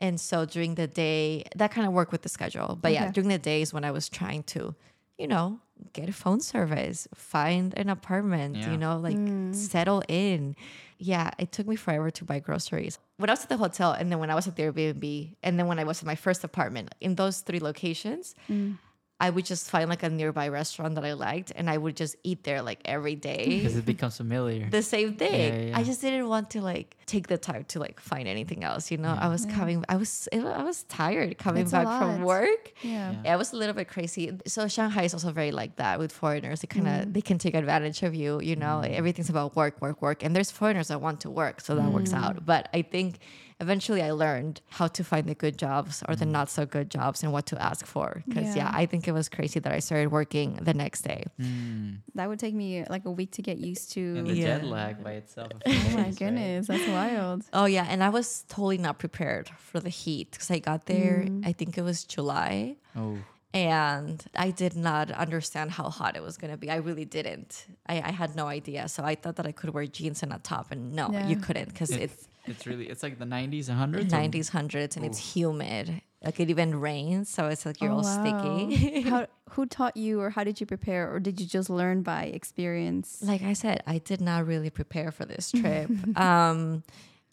[0.00, 2.78] And so during the day, that kind of worked with the schedule.
[2.80, 4.74] But yeah, during the days when I was trying to,
[5.20, 5.60] you know,
[5.92, 8.70] get a phone service, find an apartment, Yeah.
[8.72, 9.54] you know, like mm.
[9.54, 10.56] settle in.
[10.98, 12.98] Yeah, it took me forever to buy groceries.
[13.18, 15.58] When I was at the hotel and then when I was at the Airbnb and
[15.58, 18.78] then when I was at my first apartment, in those three locations, mm.
[19.20, 22.16] I would just find like a nearby restaurant that I liked and I would just
[22.24, 23.46] eat there like every day.
[23.60, 24.70] Because it becomes familiar.
[24.70, 25.54] the same thing.
[25.54, 28.64] Yeah, yeah, I just didn't want to like take the time to like find anything
[28.64, 28.90] else.
[28.90, 32.72] You know, I was coming, I was, I was tired coming It's back from work.
[32.82, 33.16] Yeah.
[33.24, 34.32] Yeah, it was a little bit crazy.
[34.46, 36.60] So Shanghai is also very like that with foreigners.
[36.60, 37.12] They kind of mm-hmm.
[37.12, 38.40] they can take advantage of you.
[38.40, 38.94] You know, mm-hmm.
[38.94, 40.22] everything's about work, work, work.
[40.22, 42.24] And there's foreigners that want to work, so that works mm-hmm.
[42.24, 42.46] out.
[42.46, 43.18] But I think
[43.60, 47.22] eventually I learned how to find the good jobs or the not so good jobs
[47.22, 48.22] and what to ask for.
[48.26, 48.70] Because yeah.
[48.70, 48.70] Yeah.
[48.82, 51.24] I think it was crazy that I started working the next day.
[51.40, 51.98] Mm.
[52.14, 54.00] That would take me like a week to get used to.
[54.18, 54.58] And the Yeah.
[54.58, 55.52] jet lag by itself.
[55.66, 56.16] Oh my days, right?
[56.18, 57.44] goodness, that's wild.
[57.52, 61.26] Oh yeah, and I was totally not prepared for the heat because I got there.
[61.44, 62.76] I think it was July.
[62.96, 63.18] Oh.
[63.52, 66.70] and I did not understand how hot it was gonna be.
[66.70, 67.66] I really didn't.
[67.88, 68.88] I, I had no idea.
[68.88, 71.26] So I thought that I could wear jeans and a top, and no, Yeah.
[71.28, 74.10] you couldn't because It- it's It's really, it's like the 90s and 100s.
[74.10, 76.02] 90s, hundreds, and it's humid.
[76.22, 79.02] Like it even rains, so it's like you're Oh, all sticky.
[79.08, 82.24] how, who taught you, or how did you prepare, or did you just learn by
[82.24, 83.22] experience?
[83.22, 85.90] like I said, I did not really prepare for this trip.
[86.18, 86.82] um,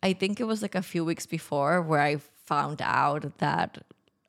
[0.04, 3.80] I think it was like a few weeks before where I found out that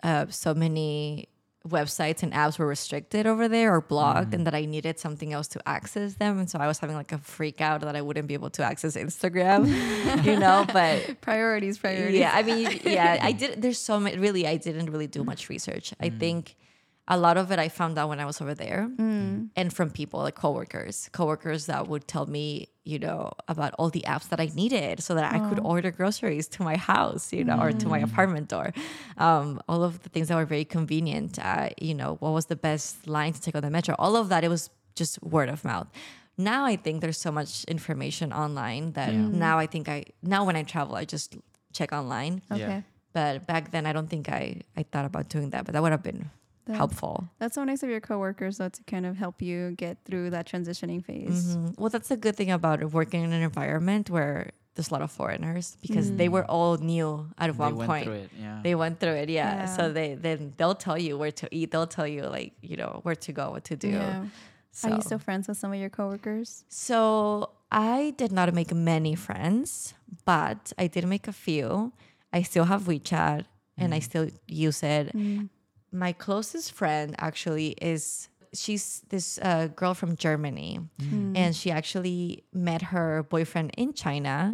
[0.03, 1.29] uh, so many
[1.67, 4.35] websites and apps were restricted over there or blocked mm-hmm.
[4.35, 6.39] and that I needed something else to access them.
[6.39, 8.63] And so I was having like a freak out that I wouldn't be able to
[8.63, 9.67] access Instagram,
[10.25, 12.21] you know, but Priorities, priorities.
[12.21, 13.61] yeah, I mean, yeah, I did.
[13.61, 14.19] There's so many.
[14.19, 15.93] Really, I didn't really do much research.
[16.01, 16.19] I mm.
[16.19, 16.57] think
[17.11, 18.83] a lot of it I found out when I was over there,
[19.61, 24.05] and from people like coworkers, coworkers that would tell me, you know, about all the
[24.07, 27.59] apps that I needed, so that I could order groceries to my house, you know,
[27.65, 28.73] or to my apartment door.
[29.17, 31.39] Um, all of the things that were very convenient.
[31.39, 33.95] Uh, you know, what was the best line to take on the metro?
[33.99, 34.45] All of that.
[34.45, 35.89] It was just word of mouth.
[36.37, 39.29] Now I think there's so much information online that Yeah.
[39.49, 41.37] now I think I now when I travel I just
[41.73, 42.43] check online.
[42.51, 42.57] Yeah.
[42.57, 42.81] Okay.
[43.13, 44.43] But back then I don't think I
[44.77, 45.65] I thought about doing that.
[45.65, 46.31] But that would have been
[46.69, 47.29] That- helpful.
[47.39, 50.47] That's so nice of your coworkers, though, to kind of help you get through that
[50.47, 51.57] transitioning phase.
[51.57, 51.79] Mhm.
[51.79, 55.11] Well, that's the good thing about working in an environment where there's a lot of
[55.11, 56.33] foreigners because they mm.
[56.33, 58.05] were all new at They one went point.
[58.05, 58.31] through it.
[58.39, 58.61] Yeah.
[58.63, 59.61] They went through it, yeah.
[59.61, 59.67] Yeah.
[59.67, 61.73] So they then they'll tell you where to eat.
[61.73, 63.89] They'll tell you like you know where to go, what to do.
[63.89, 64.27] Yeah.
[64.71, 64.89] So.
[64.89, 66.65] Are you still friends with some of your coworkers?
[66.69, 71.93] So I did not make many friends, but I did make a few.
[72.33, 74.03] I still have WeChat and I mm.
[74.03, 75.11] still use it.
[75.17, 75.49] Mm.
[75.93, 80.81] My closest friend actually is she's this uh, girl from Germany,
[81.35, 84.53] and she actually met her boyfriend in China,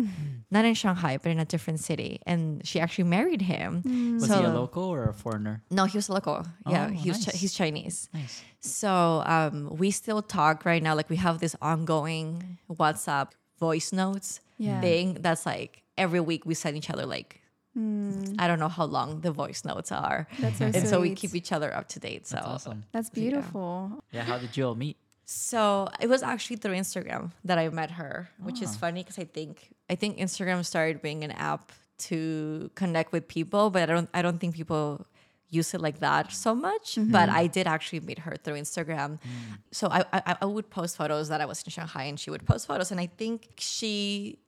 [0.51, 3.83] not in Shanghai, but in a different city, and she actually married him.
[4.21, 5.63] Was so, he a local or a foreigner?
[5.71, 6.45] No, he was local.
[6.69, 8.09] Yeah, Oh, he was Chi- he's Chinese.
[8.13, 8.43] Nice.
[8.61, 10.95] So um, we still talk right now.
[10.95, 14.81] Like we have this ongoing WhatsApp voice notes Yeah.
[14.81, 15.19] thing.
[15.21, 17.41] That's like every week we send each other like
[17.77, 20.87] Mm, I don't know how long the voice notes are, that's so and sweet.
[20.89, 22.27] so we keep each other up to date.
[22.27, 22.85] So That's awesome.
[22.93, 24.03] That's beautiful.
[24.13, 24.23] Yeah.
[24.23, 24.97] How did you all meet?
[25.27, 28.79] so it was actually through Instagram that I met her, which is Oh.
[28.79, 31.73] funny because I think I think Instagram started being an app
[32.09, 35.07] to connect with people, but I don't I don't think people
[35.49, 36.97] use it like that so much.
[36.97, 37.11] Mm-hmm.
[37.13, 39.19] But I did actually meet her through Instagram.
[39.23, 39.55] Hmm.
[39.73, 42.45] So I, I I would post photos that I was in Shanghai, and she would
[42.45, 44.39] post photos, and I think she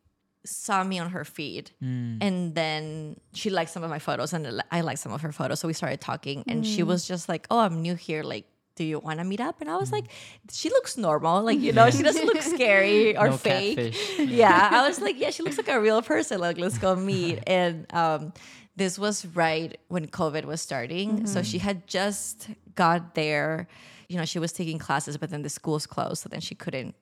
[0.47, 2.19] saw me on her feed mm.
[2.21, 5.61] and then she liked some of my photos and I liked some of her photos
[5.61, 6.87] so we started talking and she mm.
[6.87, 9.61] was just like oh I'm new here like do you want to meet up?
[9.61, 9.95] And I was mm.
[9.95, 10.05] like,
[10.51, 11.43] she looks normal.
[11.43, 13.77] Like, you know, she doesn't look scary or No fake.
[13.77, 14.19] catfish.
[14.19, 14.69] Yeah.
[14.71, 16.39] I was like, yeah, she looks like a real person.
[16.41, 17.41] Like, let's go meet.
[17.47, 18.33] And um,
[18.77, 21.27] this was right when COVID was starting.
[21.27, 21.67] So she mm-hmm.
[21.67, 23.67] had just got there.
[24.09, 26.23] You know, she was taking classes, but then the schools closed.
[26.23, 26.95] So then she couldn't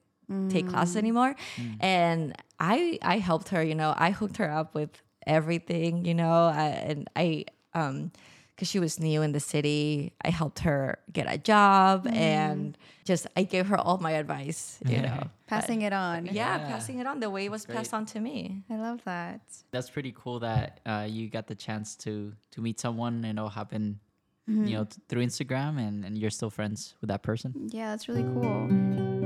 [0.48, 0.98] take classes mm.
[0.98, 1.36] anymore.
[1.56, 1.76] Mm.
[1.80, 4.90] And I I helped her, you know, I hooked her up with
[5.26, 8.12] everything, you know, I, and I um
[8.54, 12.14] because she was new in the city, I helped her get a job mm.
[12.14, 15.28] and just I gave her all my advice, you know.
[15.46, 16.26] Passing it on.
[16.26, 16.68] Yeah, Yeah.
[16.68, 17.76] passing it on the way it was Great.
[17.76, 18.62] passed on to me.
[18.70, 19.40] I love that.
[19.72, 23.42] That's pretty cool that uh, you got the chance to to meet someone and it
[23.42, 23.98] all happened,
[24.46, 24.72] you mm-hmm.
[24.72, 27.68] know, th- through Instagram, and, and you're still friends with that person.
[27.72, 29.23] Yeah, that's really cool.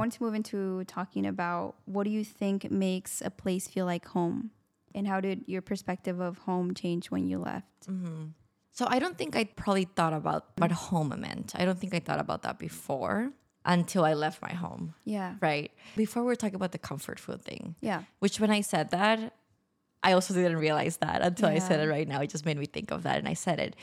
[0.00, 3.84] I want to move into talking about what do you think makes a place feel
[3.84, 4.50] like home?
[4.94, 7.86] And how did your perspective of home change when you left?
[7.86, 8.28] Mm-hmm.
[8.72, 11.52] So I don't think I probably thought about what home meant.
[11.54, 13.30] I don't think I thought about that before
[13.66, 14.94] until I left my home.
[15.04, 15.34] Yeah.
[15.42, 15.70] Right.
[15.96, 17.74] Before we were talking about the comfort food thing.
[17.82, 18.04] Yeah.
[18.20, 19.34] Which when I said that,
[20.02, 22.22] I also didn't realize that until I said it right now.
[22.22, 23.76] It just made me think of that and I said it.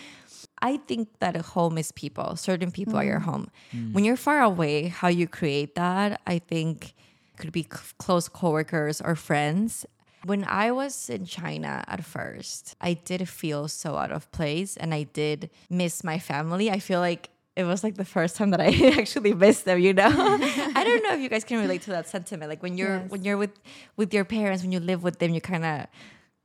[0.62, 2.36] I think that a home is people.
[2.36, 3.24] Certain people are your mm.
[3.24, 3.52] home.
[3.74, 3.94] Mm.
[3.94, 6.94] When you're far away, how you create that, I think
[7.38, 9.86] could be c- close coworkers or friends.
[10.26, 14.94] When I was in China at first, I did feel so out of place and
[14.94, 16.72] I did miss my family.
[16.72, 19.94] I feel like it was like the first time that I actually missed them, you
[19.94, 20.10] know.
[20.10, 22.50] I don't know if you guys can relate to that sentiment.
[22.50, 23.10] Like when you're Yes.
[23.10, 23.52] when you're with
[23.96, 25.88] with your parents, when you live with them, you kind of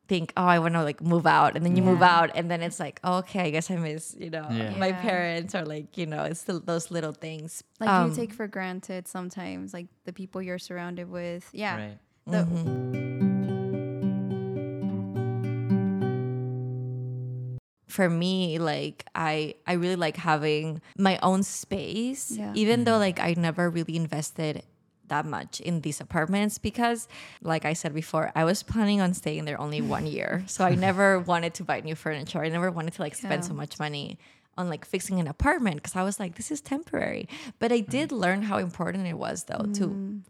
[0.08, 2.60] think, oh, I want to like move out, and then you move out, and then
[2.62, 4.76] it's like, oh, okay, I guess I miss, you know, Yeah.
[4.76, 5.00] my Yeah.
[5.00, 7.62] parents, or like, you know, it's still those little things.
[7.80, 11.48] Like Um, you take for granted sometimes, like the people you're surrounded with.
[11.52, 11.76] Yeah.
[11.76, 11.98] Right.
[12.26, 12.46] The,
[17.88, 22.52] for me like i i really like having my own space Yeah.
[22.54, 24.62] even though like i never really invested
[25.12, 27.00] that much in these apartments because
[27.42, 30.30] like i said before i was planning on staying there only one year.
[30.46, 32.40] So i never wanted to buy new furniture.
[32.42, 33.48] I never wanted to like spend Yeah.
[33.50, 34.06] so much money
[34.58, 37.24] on like fixing an apartment because i was like this is temporary.
[37.60, 38.18] But i did mm.
[38.24, 40.22] learn how important it was though to mm.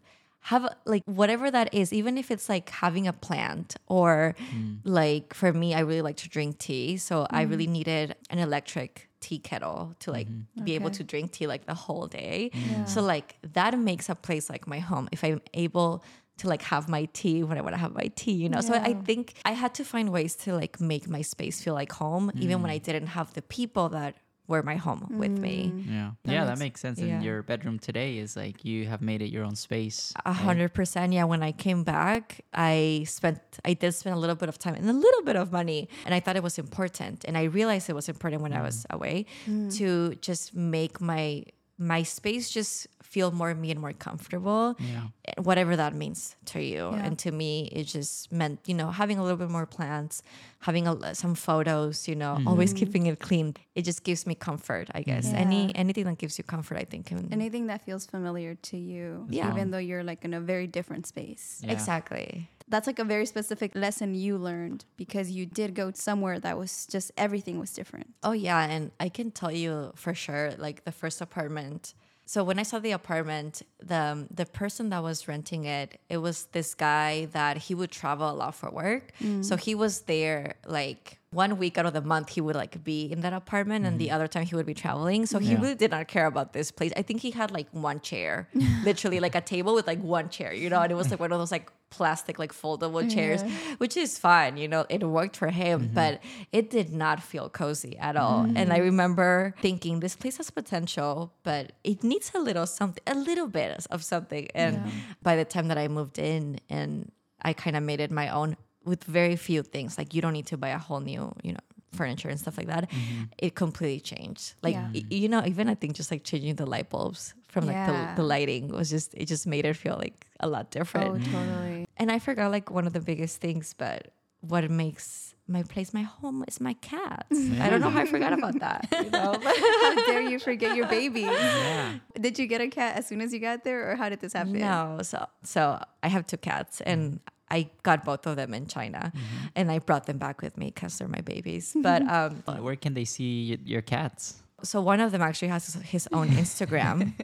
[0.51, 4.79] have like whatever that is even if it's like having a plant or mm.
[4.83, 6.97] like for me i really like to drink tea.
[7.07, 8.91] So i really needed an electric
[9.23, 10.65] tea kettle to like mm-hmm.
[10.65, 12.51] be able to drink tea like the whole day.
[12.53, 12.85] Yeah.
[12.85, 15.07] so like that makes a place like my home.
[15.11, 16.03] If i'm able
[16.39, 18.61] to like have my tea when i want to have my tea you know?
[18.61, 21.91] So i think i had to find ways to like make my space feel like
[21.91, 22.75] home even when mm.
[22.75, 24.15] i didn't have the people that
[24.47, 25.83] were my home with me mm.
[25.87, 26.11] Yeah.
[26.23, 26.99] That yeah, makes- that makes sense.
[26.99, 27.15] yeah.
[27.15, 30.13] And your bedroom today is like you have made it your own space.
[30.25, 31.13] A hundred percent.
[31.13, 31.25] Yeah.
[31.25, 34.89] When I came back, I spent, I did spend a little bit of time and
[34.89, 35.87] a little bit of money.
[36.05, 37.25] And I thought it was important.
[37.25, 38.95] And I realized it was important when I was mm.
[38.95, 39.73] away mm.
[39.77, 41.43] to just make my,
[41.83, 45.07] my space just feel more me and more comfortable, Yeah.
[45.27, 46.89] Eh, whatever that means to you.
[46.91, 47.05] Yeah.
[47.05, 50.23] And to me, it just meant, you know, having a little bit more plants,
[50.59, 52.47] having a, some photos, you know, mm-hmm.
[52.47, 53.55] always keeping it clean.
[53.75, 55.25] It just gives me comfort, I guess.
[55.29, 55.39] Yeah.
[55.45, 57.29] Any, anything that gives you comfort, I think can.
[57.31, 59.51] anything that feels familiar to you, Yeah.
[59.51, 61.61] even though you're like in a very different space.
[61.63, 61.73] Yeah.
[61.73, 62.49] Exactly.
[62.73, 66.87] That's like a very specific lesson you learned because you did go somewhere that was
[66.87, 68.15] just everything was different.
[68.23, 71.93] Oh yeah, and I can tell you for sure, like the first apartment.
[72.25, 76.17] So when I saw the apartment, the um, the person that was renting it, it
[76.17, 79.11] was this guy that he would travel a lot for work.
[79.21, 79.45] Mm.
[79.45, 83.11] So he was there like one week out of the month he would like be
[83.11, 84.15] in that apartment and the mm-hmm.
[84.15, 85.25] other time he would be traveling.
[85.25, 85.61] So he Yeah.
[85.61, 86.91] really did not care about this place.
[86.95, 88.47] I think he had like one chair,
[88.83, 91.31] literally like a table with like one chair, you know, and it was like one
[91.31, 93.43] of those like plastic like foldable chairs,
[93.77, 95.93] which is fine, you know, it worked for him, mm-hmm.
[95.93, 98.43] but it did not feel cozy at all.
[98.43, 98.57] Mm-hmm.
[98.57, 103.13] And I remember thinking this place has potential, but it needs a little something, a
[103.15, 104.47] little bit of something.
[104.55, 104.91] And Yeah.
[105.21, 108.57] by the time that I moved in and I kind of made it my own
[108.85, 111.59] with very few things, like you don't need to buy a whole new, you know,
[111.93, 112.89] furniture and stuff like that.
[112.89, 113.23] Mm-hmm.
[113.37, 114.55] It completely changed.
[114.63, 114.89] Like, Yeah.
[114.93, 118.15] y- you know, even I think just like changing the light bulbs from like Yeah.
[118.15, 121.21] the, the lighting was just, it just made it feel like a lot different.
[121.27, 121.85] Oh, totally.
[121.97, 126.01] And I forgot like one of the biggest things, but what makes my place my
[126.01, 127.37] home is my cats.
[127.61, 128.87] I don't know how I forgot about that.
[128.91, 129.37] You know?
[129.41, 131.21] How dare you forget your baby?
[131.21, 131.99] Yeah.
[132.19, 134.33] Did you get a cat as soon as you got there, or how did this
[134.33, 134.53] happen?
[134.53, 137.19] no, so so I have two cats, and
[137.53, 139.13] I got both of them in China,
[139.55, 141.65] and I brought them back with me because they're my babies.
[141.75, 144.41] But um, Where can they see your cats?
[144.63, 147.13] so one of them actually has his own Instagram.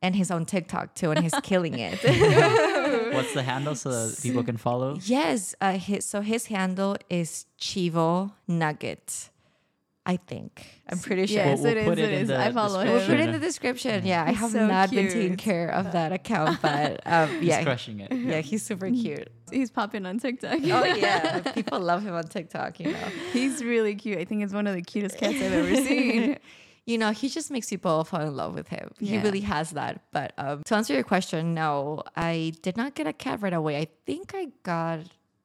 [0.00, 1.98] And his own TikTok too, and he's killing it.
[3.14, 4.96] What's the handle so that people can follow?
[5.02, 9.30] Yes, uh, his, so his handle is Chivo Nugget.
[10.08, 10.66] I think.
[10.88, 11.36] I'm pretty sure.
[11.36, 11.88] Yes, We'll- it we'll is.
[11.90, 14.06] put it It in the I follow We'll put it in the description.
[14.06, 17.62] Yeah, I have so not been taking care of that account, but um, He's yeah,
[17.62, 18.10] crushing it.
[18.12, 19.28] yeah, he's super cute.
[19.52, 20.54] He's popping on TikTok.
[20.54, 20.58] Oh
[21.04, 22.80] yeah, people love him on TikTok.
[22.80, 24.16] You know, He's really cute.
[24.18, 26.38] I think it's one of the cutest cats I've ever seen.
[26.86, 28.90] you know, he just makes people fall in love with him.
[28.98, 30.00] He really has that.
[30.10, 33.76] But um, to answer your question, no, I did not get a cat right away.
[33.76, 35.00] I think I got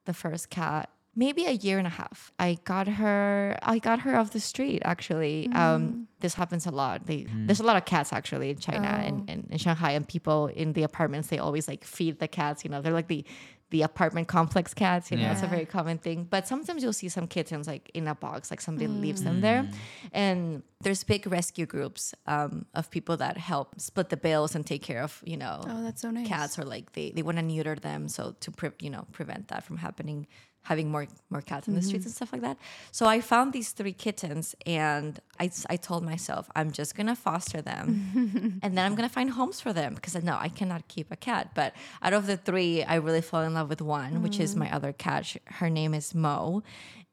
[0.06, 2.32] the first cat maybe a year and a half.
[2.38, 3.56] I got her.
[3.62, 4.82] I got her off the street.
[4.84, 7.06] Actually, um, this happens a lot.
[7.06, 10.46] They, There's a lot of cats actually in China and, and in Shanghai, and people
[10.48, 12.64] in the apartments they always like feed the cats.
[12.64, 13.24] You know, they're like the
[13.70, 15.10] the apartment complex cats.
[15.10, 16.24] You know, it's a very common thing.
[16.30, 19.68] But sometimes you'll see some kittens like in a box, like somebody leaves them there.
[20.12, 24.82] And there's big rescue groups um, of people that help split the bills and take
[24.82, 26.28] care of you know Oh, that's so nice.
[26.28, 29.48] cats or like they, they want to neuter them so to pre- you know prevent
[29.48, 30.26] that from happening
[30.64, 32.08] having more more cats in the streets mm-hmm.
[32.08, 32.58] and stuff like that.
[32.90, 37.60] So i found these three kittens and I, I told myself i'm just gonna foster
[37.62, 41.16] them and then i'm gonna find homes for them because no i cannot keep a
[41.16, 41.50] cat.
[41.54, 44.58] But out of the three i really fell in love with one which is mm.
[44.58, 45.36] my other cat.
[45.46, 46.62] Her name is mo.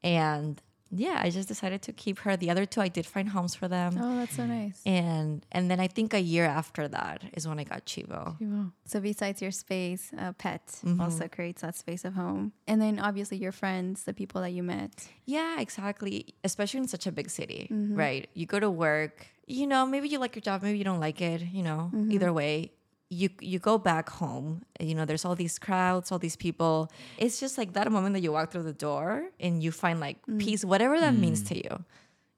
[0.04, 0.60] And
[0.94, 3.66] yeah i just decided to keep her the other two i did find homes for
[3.76, 4.78] them Oh, that's so nice.
[4.84, 8.22] and and then i think a year after that is when i got chivo
[8.92, 11.00] So besides your space, a pet Mm-hmm.
[11.04, 12.52] also creates that space of home.
[12.70, 14.92] And then obviously your friends, the people that you met.
[15.36, 16.16] Yeah, exactly.
[16.44, 17.96] Especially in such a big city, Mm-hmm.
[18.04, 18.24] right?
[18.38, 19.14] You go to work,
[19.58, 21.80] you know, maybe you like your job, maybe you don't like it, you know.
[21.94, 22.12] Mm-hmm.
[22.14, 22.54] Either way,
[23.20, 26.90] you you go back home, you know, there's all these crowds, all these people.
[27.18, 30.18] It's just like that moment that you walk through the door and you find like
[30.26, 30.38] Mm.
[30.44, 31.74] peace, whatever that means to you.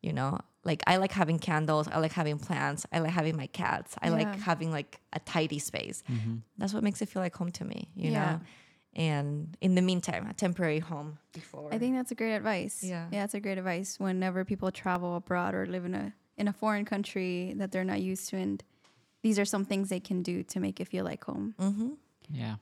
[0.06, 0.30] You know,
[0.64, 3.90] like I like having candles, I like having plants, I like having my cats.
[4.04, 6.02] I like having like a tidy space.
[6.58, 8.20] That's what makes it feel like home to me, you Yeah.
[8.32, 8.40] know.
[8.96, 11.68] And in the meantime, a temporary home before.
[11.74, 12.82] I think that's a great advice.
[12.82, 13.08] Yeah.
[13.12, 16.52] Yeah, that's a great advice whenever people travel abroad or live in a in a
[16.52, 18.62] foreign country that they're not used to and
[19.24, 21.54] these are some things they can do to make it feel like home.
[21.58, 21.90] Mm-hmm.
[22.28, 22.56] Yeah.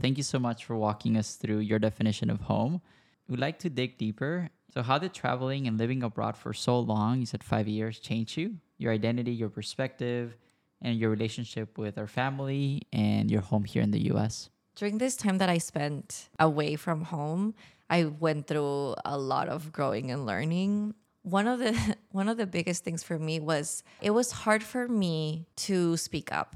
[0.00, 2.82] Thank you so much for walking us through your definition of home.
[3.28, 4.50] We'd like to dig deeper.
[4.74, 8.36] So, how did traveling and living abroad for so long, you said five years, change
[8.36, 8.56] you?
[8.76, 10.36] Your identity, your perspective,
[10.82, 14.50] and your relationship with our family and your home here in the US?
[14.78, 17.54] during this time that I spent away from home,
[17.90, 20.94] I went through a lot of growing and learning.
[21.30, 21.72] One of the
[22.10, 26.32] one of the biggest things for me was it was hard for me to speak
[26.32, 26.54] up.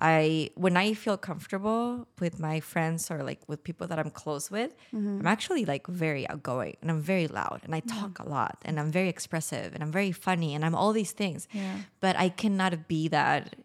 [0.00, 4.48] I when I feel comfortable with my friends or like with people that I'm close
[4.50, 5.18] with, mm-hmm.
[5.20, 8.78] I'm actually like very outgoing and I'm very loud and I talk a lot and
[8.78, 11.48] I'm very expressive and I'm very funny and I'm all these things.
[11.52, 11.78] Yeah.
[12.00, 13.56] But I cannot be that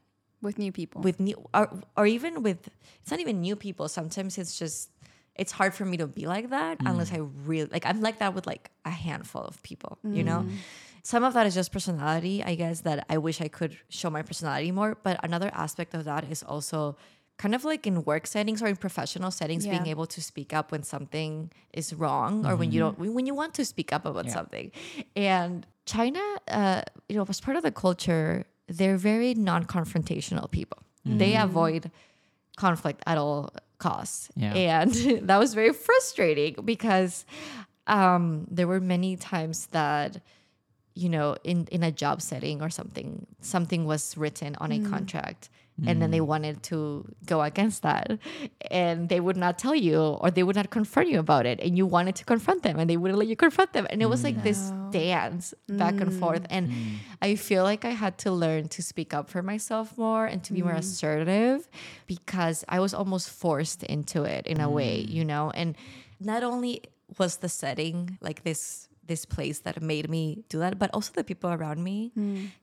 [0.41, 1.01] With new people.
[1.01, 2.67] with new or, or even with
[3.01, 4.89] it's not even new people sometimes it's just
[5.35, 7.17] it's hard for me to be like that unless mm.
[7.17, 10.45] i really like i'm like that with like a handful of people you know?
[10.47, 10.57] Mm.
[11.05, 14.21] Some of that is just personality i guess that i wish i could show my
[14.21, 16.95] personality more but another aspect of that is also
[17.37, 20.71] kind of like in work settings or in professional settings being able to speak up
[20.71, 23.01] when something is wrong or when you mm-hmm.
[23.01, 24.33] don't when you want to speak up about Yeah.
[24.33, 24.71] something.
[25.15, 30.79] And china uh, you know as part of the culture they're very non-confrontational people.
[31.05, 31.43] They mm.
[31.43, 31.91] avoid
[32.55, 33.51] conflict at all
[33.83, 34.29] costs.
[34.35, 34.81] Yeah.
[34.81, 34.91] and
[35.29, 37.25] that was very frustrating because
[37.87, 40.21] um, there were many times that
[40.95, 45.49] you know in in a job setting or something something was written on a contract
[45.87, 46.27] and then they mm.
[46.27, 48.19] wanted to go against that.
[48.69, 51.59] And they would not tell you or they would not confront you about it.
[51.59, 53.87] And you wanted to confront them and they wouldn't let you confront them.
[53.89, 54.91] And it was like this mm.
[54.91, 56.19] dance back and mm.
[56.19, 56.45] forth.
[56.49, 56.71] And
[57.23, 60.53] i feel like i had to learn to speak up for myself more and to
[60.53, 61.67] be more assertive
[62.05, 65.51] because i was almost forced into it in a way you know?
[65.53, 65.75] And
[66.19, 66.81] not only
[67.17, 71.23] was the setting like this this place that made me do that but also the
[71.23, 72.11] people around me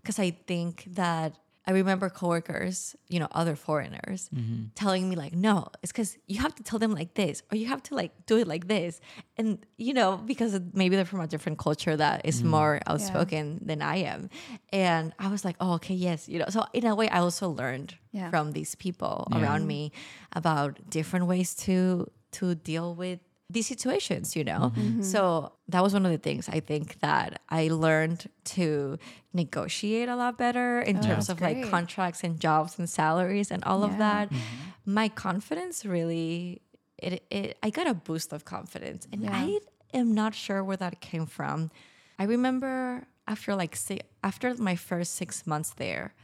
[0.01, 1.37] because i think that
[1.67, 4.69] I remember coworkers, you know, other foreigners mm-hmm.
[4.75, 7.67] telling me like, no, it's because you have to tell them like this, or you
[7.67, 9.01] have to like do it like this.
[9.37, 12.51] And, you know, because maybe they're from a different culture that is mm-hmm.
[12.51, 14.31] more outspoken than I am.
[14.73, 16.29] And I was like, oh, okay, yes.
[16.29, 18.31] You know, so in a way, I also learned Yeah.
[18.31, 19.93] from these people around me
[20.33, 23.21] about different ways to to deal with
[23.53, 24.73] these situations, you know?
[24.73, 24.81] Mm-hmm.
[24.81, 25.03] Mm-hmm.
[25.03, 28.99] So that was one of the things I think that I learned to
[29.33, 33.51] negotiate a lot better in oh, terms that's of like contracts and jobs and salaries
[33.51, 33.99] and all of Yeah.
[33.99, 34.31] that.
[34.31, 34.95] Mm-hmm.
[34.95, 36.63] My confidence really
[36.99, 39.31] it, it I got a boost of confidence and Yeah.
[39.33, 39.59] I
[39.95, 41.71] am not sure where that came from.
[42.19, 46.15] I remember after like si- after my first 6 months there,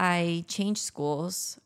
[0.00, 1.58] I changed schools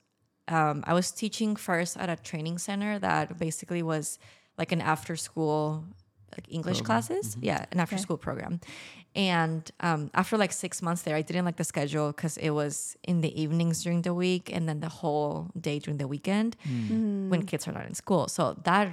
[0.48, 4.18] um, I was teaching first at a training center that basically was
[4.60, 5.62] like an after school
[6.36, 7.02] like English Program.
[7.02, 7.26] classes.
[7.34, 7.44] Mm-hmm.
[7.50, 8.02] Yeah, an after Okay.
[8.06, 8.60] school program.
[9.16, 12.96] And um, after like six months there, I didn't like the schedule because it was
[13.02, 16.70] in the evenings during the week and then the whole day during the weekend hmm.
[16.70, 17.30] mm-hmm.
[17.30, 18.28] when kids are not in school.
[18.28, 18.86] So that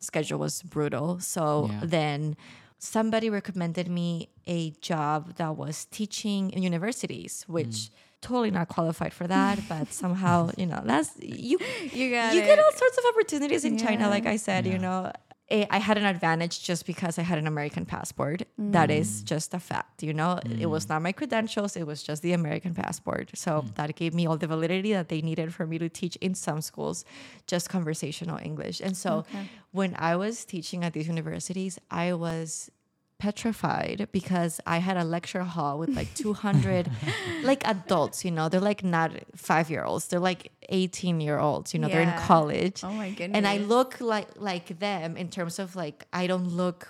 [0.00, 1.08] schedule was brutal.
[1.34, 1.80] So Yeah.
[1.96, 2.36] then
[2.78, 4.60] somebody recommended me a
[4.90, 7.94] job that was teaching in universities, which hmm.
[8.22, 11.58] Totally not qualified for that, but somehow, you know, that's you
[11.92, 15.12] You got you get all sorts of opportunities in China, like I said, you know.
[15.50, 18.42] I I had an advantage just because I had an American passport.
[18.56, 19.24] That is mm.
[19.24, 20.40] just a fact, you know.
[20.64, 20.90] It was mm.
[20.90, 23.30] not my credentials, it was just the American passport.
[23.34, 23.74] So mm.
[23.74, 26.60] that gave me all the validity that they needed for me to teach in some
[26.62, 27.04] schools
[27.46, 28.80] just conversational English.
[28.80, 29.44] And so Okay.
[29.72, 32.70] when I was teaching at these universities, I was
[33.22, 36.90] petrified because I had a lecture hall with like 200
[37.44, 41.86] like adults, you know, they're like not 5-year-olds, they're like 18 year olds, you know,
[41.86, 42.82] they're in college.
[42.82, 43.36] Oh my goodness.
[43.36, 46.88] and I look like like them in terms of like I don't look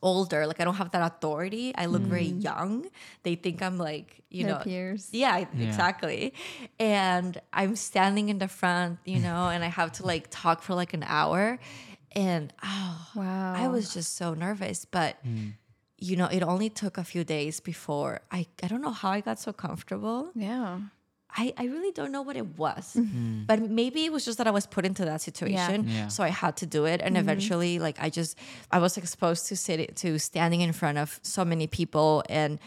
[0.00, 1.74] older, like I don't have that authority.
[1.76, 2.42] I look very mm.
[2.42, 2.86] young.
[3.22, 5.08] They think I'm like, you Their know, peers.
[5.12, 5.66] yeah, Yeah.
[5.68, 6.32] exactly.
[6.78, 10.74] And I'm standing in the front, you know, and I have to like talk for
[10.74, 11.58] like an hour.
[12.14, 13.54] And oh, Wow.
[13.54, 14.84] I was just so nervous.
[14.84, 15.52] But, mm.
[15.98, 19.20] you know, it only took a few days before I, I don't know how I
[19.20, 20.30] got so comfortable.
[20.34, 20.80] Yeah.
[21.36, 22.94] I, I really don't know what it was.
[22.94, 23.42] Mm-hmm.
[23.42, 23.46] Mm.
[23.46, 25.88] But maybe it was just that I was put into that situation.
[25.88, 26.08] Yeah.
[26.08, 27.00] So I had to do it.
[27.02, 27.24] And mm-hmm.
[27.24, 28.38] eventually, like, I just,
[28.70, 32.60] I was exposed to sit, to standing in front of so many people and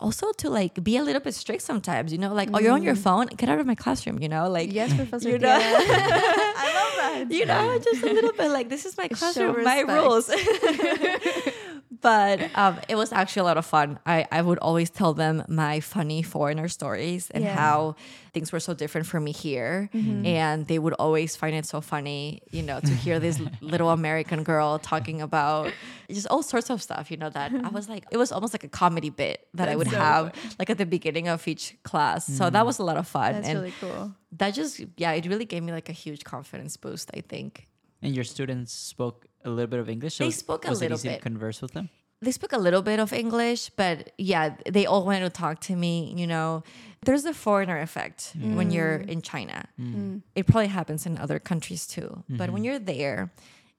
[0.00, 2.82] also to like be a little bit strict sometimes, you know, like, oh, you're on
[2.82, 2.98] your mm.
[2.98, 5.28] phone, get out of my classroom, you know, like, Yes, Professor.
[5.28, 5.48] you know.
[5.60, 7.34] I love that.
[7.34, 10.30] you know, just a little bit like, this is my classroom, my rules.
[12.00, 13.98] but um, it was actually a lot of fun.
[14.06, 17.54] I, I would always tell them my funny foreigner stories and Yeah.
[17.54, 17.96] how
[18.34, 19.90] things were so different for me here.
[19.92, 24.42] And they would always find it so funny, you know, to hear this little American
[24.42, 25.72] girl talking about
[26.10, 28.64] just all sorts of stuff, you know, that I was like, it was almost like
[28.64, 32.26] a comedy bit that I would so have like at the beginning of each class.
[32.26, 33.32] So that was a lot of fun.
[33.34, 34.12] That's and really cool.
[34.32, 37.67] that just, yeah, it really gave me like a huge confidence boost, I think.
[38.02, 40.14] And your students spoke a little bit of English.
[40.14, 41.16] so They was- spoke a was little it easy bit.
[41.16, 41.88] to converse with them.
[42.20, 45.76] they spoke a little bit of English, but yeah, they all wanted to talk to
[45.76, 46.12] me.
[46.16, 46.64] You know,
[47.06, 49.08] there's a foreigner effect when you're mm.
[49.08, 49.68] in China.
[49.80, 49.94] Mm.
[49.94, 50.22] Mm.
[50.34, 52.24] It probably happens in other countries too.
[52.28, 52.64] But when mm-hmm.
[52.64, 53.30] you're there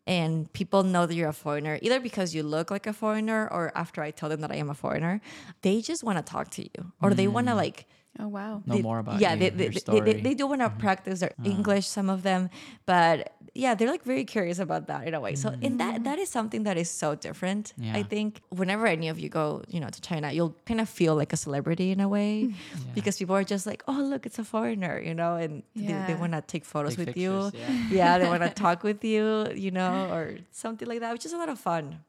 [0.08, 3.74] and people know that you're a foreigner, either because you look like a foreigner or
[3.76, 5.20] after I tell them that I am a foreigner,
[5.62, 7.88] they just want to talk to you or they want to like
[8.20, 8.62] Oh wow.
[8.66, 10.00] Know they- more about yeah you, they, they, your they, story.
[10.02, 10.80] they, they do want to mm-hmm.
[10.80, 11.50] practice their uh-huh.
[11.50, 12.50] english some of them
[12.86, 15.36] but yeah they're like very curious about that in a way.
[15.36, 16.04] So in that mm-hmm.
[16.04, 17.96] that is something that is so different Yeah.
[17.96, 18.42] i think.
[18.50, 21.38] Whenever any of you go you know to china you'll kind of feel like a
[21.38, 22.54] celebrity in a way
[22.96, 26.16] because people are just like oh look it's a foreigner you know and they, they
[26.16, 27.52] want to take photos Take with you.
[27.54, 27.88] yeah.
[27.90, 31.34] yeah they want to talk with you you know or something like that which is
[31.34, 32.00] a lot of fun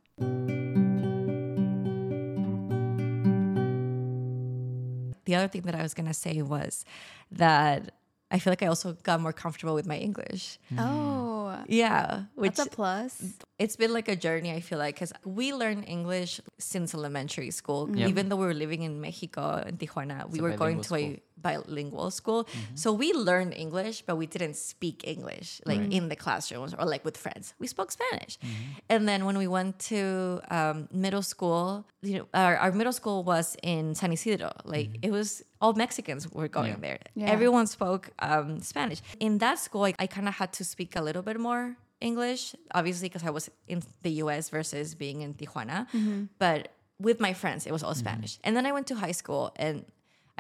[5.31, 6.85] the other thing that I was gonna say was
[7.31, 7.95] that
[8.33, 10.59] I feel like I also got more comfortable with my English.
[10.79, 13.13] Oh, Yeah, which that's a plus.
[13.59, 14.51] it's been like a journey.
[14.53, 17.91] I feel like because we learned English since elementary school.
[17.91, 18.09] Yep.
[18.09, 20.95] Even though we were living in Mexico in Tijuana, we a were going bilingual to
[21.19, 22.45] a bilingual school.
[22.45, 22.77] Mm-hmm.
[22.77, 25.93] So we learned English, but we didn't speak English like Right.
[25.93, 27.55] in the classrooms or like with friends.
[27.59, 28.39] We spoke Spanish.
[28.39, 28.93] Mm-hmm.
[28.93, 33.23] And then when we went to um, middle school, you know, our, our middle school
[33.25, 34.53] was in San Ysidro.
[34.65, 35.07] Like mm-hmm.
[35.07, 36.87] it was all Mexicans were going Yeah.
[36.87, 36.99] there.
[37.15, 37.27] Yeah.
[37.37, 39.01] Everyone spoke um, Spanish.
[39.21, 42.55] In that school, I, I kind of had to speak a little bit more English,
[42.75, 45.87] obviously, because I was in the US versus being in Tijuana.
[46.39, 48.39] But with my friends, it was all Spanish.
[48.45, 49.85] And then I went to high school and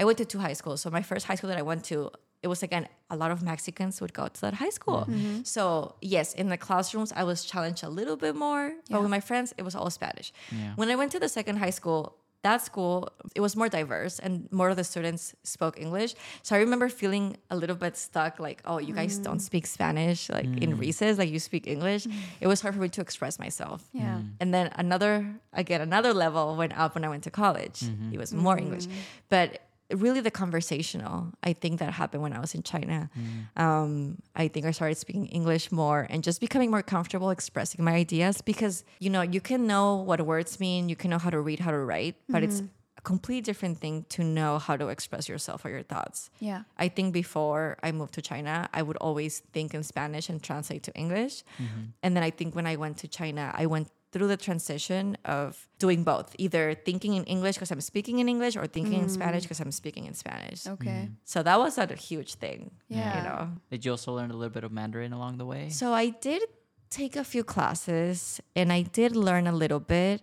[0.01, 0.81] I went to two high schools.
[0.81, 2.11] So my first high school that I went to,
[2.43, 5.01] it was again a lot of Mexicans would go to that high school.
[5.01, 5.15] Mm-hmm.
[5.15, 5.43] Mm-hmm.
[5.45, 9.21] So yes, in the classrooms I was challenged a little bit more, but with my
[9.21, 10.33] friends it was all Spanish.
[10.51, 10.73] Yeah.
[10.77, 14.51] When I went to the second high school, that school it was more diverse and
[14.51, 16.15] more of the students spoke English.
[16.43, 19.51] So I remember feeling a little bit stuck, like, oh, you guys don't mm.
[19.51, 20.81] speak Spanish, like in mm.
[20.81, 22.07] recess, like you speak English.
[22.41, 23.85] It was hard for me to express myself.
[23.93, 24.15] Yeah.
[24.15, 24.31] Mm.
[24.41, 25.13] And then another,
[25.53, 27.81] again, another level went up when I went to college.
[27.81, 28.15] Mm-hmm.
[28.15, 28.87] It was more English.
[29.29, 29.61] But
[29.93, 33.11] really, the conversational, I think that happened when I was in China.
[33.19, 33.63] Mm.
[33.63, 37.93] Um, I think I started speaking English more and just becoming more comfortable expressing my
[37.93, 41.41] ideas because, you know, you can know what words mean, you can know how to
[41.41, 42.67] read, how to write, but it's mm-hmm.
[42.99, 46.31] a completely different thing to know how to express yourself or your thoughts.
[46.41, 46.63] Yeah.
[46.79, 50.83] I think before I moved to China, I would always think in Spanish and translate
[50.85, 51.45] to English.
[51.59, 51.83] Mm-hmm.
[52.03, 55.68] And then I think when I went to China, I went through the transition of
[55.78, 59.44] doing both, either thinking in English because I'm speaking in English or thinking in Spanish
[59.44, 60.66] because I'm speaking in Spanish.
[60.68, 61.10] Okay.
[61.26, 62.72] So that was a huge thing.
[62.88, 63.18] Yeah.
[63.18, 63.52] You know.
[63.70, 65.68] Did you also learn a little bit of Mandarin along the way?
[65.70, 66.44] So I did
[66.90, 70.22] take a few classes and I did learn a little bit,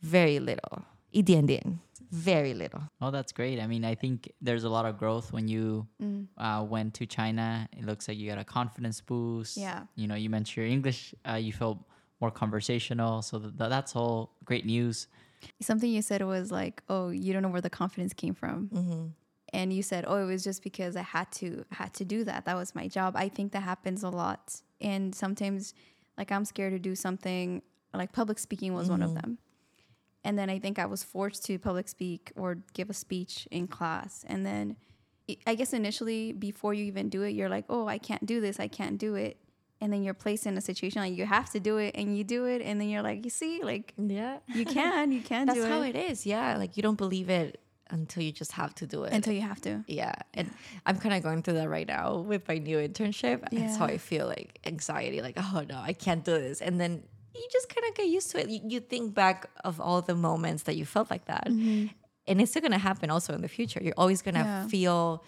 [0.00, 0.82] very little.
[1.10, 1.78] 一点点,
[2.10, 2.80] very little.
[3.00, 3.60] Oh, that's great.
[3.60, 6.26] I mean, I think there's a lot of growth when you Mm.
[6.38, 7.68] uh, went to China.
[7.76, 9.56] It looks like you got a confidence boost.
[9.56, 9.84] Yeah.
[9.94, 11.14] You know, you mentioned your English.
[11.28, 11.78] Uh, you felt
[12.21, 13.21] more conversational.
[13.21, 15.07] So th- that's all great news.
[15.61, 19.05] Something you said was like, "Oh, you don't know where the confidence came from," Mm-hmm.
[19.53, 22.45] and you said, "Oh, it was just because I had to had to do that.
[22.45, 25.73] That was my job." I think that happens a lot, and sometimes,
[26.17, 27.61] like I'm scared to do something.
[27.93, 29.37] Like public speaking was one of them,
[30.25, 33.67] and then I think I was forced to public speak or give a speech in
[33.67, 34.75] class, and then
[35.29, 38.41] I- I guess initially before you even do it, you're like, "Oh, I can't do
[38.41, 38.59] this.
[38.59, 39.37] I can't do it."
[39.81, 42.23] And then you're placed in a situation like you have to do it, and you
[42.25, 44.39] do it, and then you're like, "You see, like Yeah.
[44.53, 46.25] you can, you can That's how it." it is.
[46.25, 46.57] Yeah.
[46.57, 47.61] Like you don't believe it
[47.91, 49.13] until you just have to do it.
[49.13, 49.83] until you have to.
[49.87, 50.13] yeah.
[50.35, 50.51] And
[50.85, 53.41] I'm kind of going through that right now with my new internship.
[53.51, 56.61] That's how I feel like anxiety, like, oh no, I can't do this.
[56.61, 57.01] And then
[57.33, 58.49] you just kind of get used to it.
[58.49, 61.47] You, you think back of all the moments that you felt like that.
[61.47, 61.87] Mm-hmm.
[62.27, 63.79] And it's still going to happen also in the future.
[63.81, 64.67] You're always going to Yeah.
[64.67, 65.23] feel,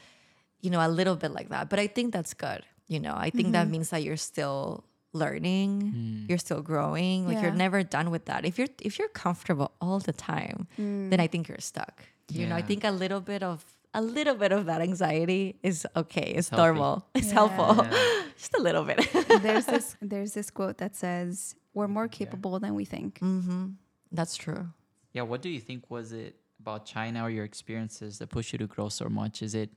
[0.59, 1.67] you know, a little bit like that.
[1.69, 2.63] But I think that's good.
[2.91, 3.71] You know, I think that mm-hmm.
[3.71, 4.83] means that you're still
[5.13, 6.29] learning, mm.
[6.29, 7.25] you're still growing.
[7.25, 8.43] Like you're never done with that.
[8.45, 11.21] If you're if you're comfortable all the time, then mm.
[11.21, 12.03] I think you're stuck.
[12.27, 13.63] You know, I think a little bit of
[13.93, 16.33] a little bit of that anxiety is okay.
[16.35, 16.63] It's healthy.
[16.63, 17.07] normal.
[17.15, 17.33] It's Yeah.
[17.33, 17.85] helpful.
[17.85, 18.23] Yeah.
[18.37, 18.99] Just a little bit.
[19.41, 23.19] there's this there's this quote that says we're more capable than we think.
[23.19, 23.79] mm-hmm.
[24.11, 24.67] That's true.
[25.13, 28.59] Yeah, what do you think was it about China or your experiences that pushed you
[28.59, 29.41] to grow so much?
[29.41, 29.69] Is it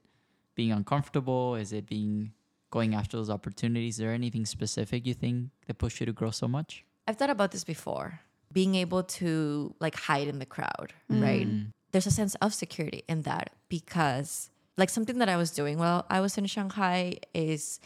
[0.57, 1.55] being uncomfortable?
[1.55, 2.33] Is it being
[2.75, 3.95] going after those opportunities?
[3.95, 6.85] Is there anything specific you think that pushed you to grow so much?
[7.07, 8.21] I've thought about this before.
[8.53, 11.23] Being able to like hide in the crowd, mm.
[11.23, 11.47] right?
[11.47, 11.69] Mm.
[11.93, 16.05] There's a sense of security in that because like something that I was doing while
[16.11, 17.79] I was in Shanghai is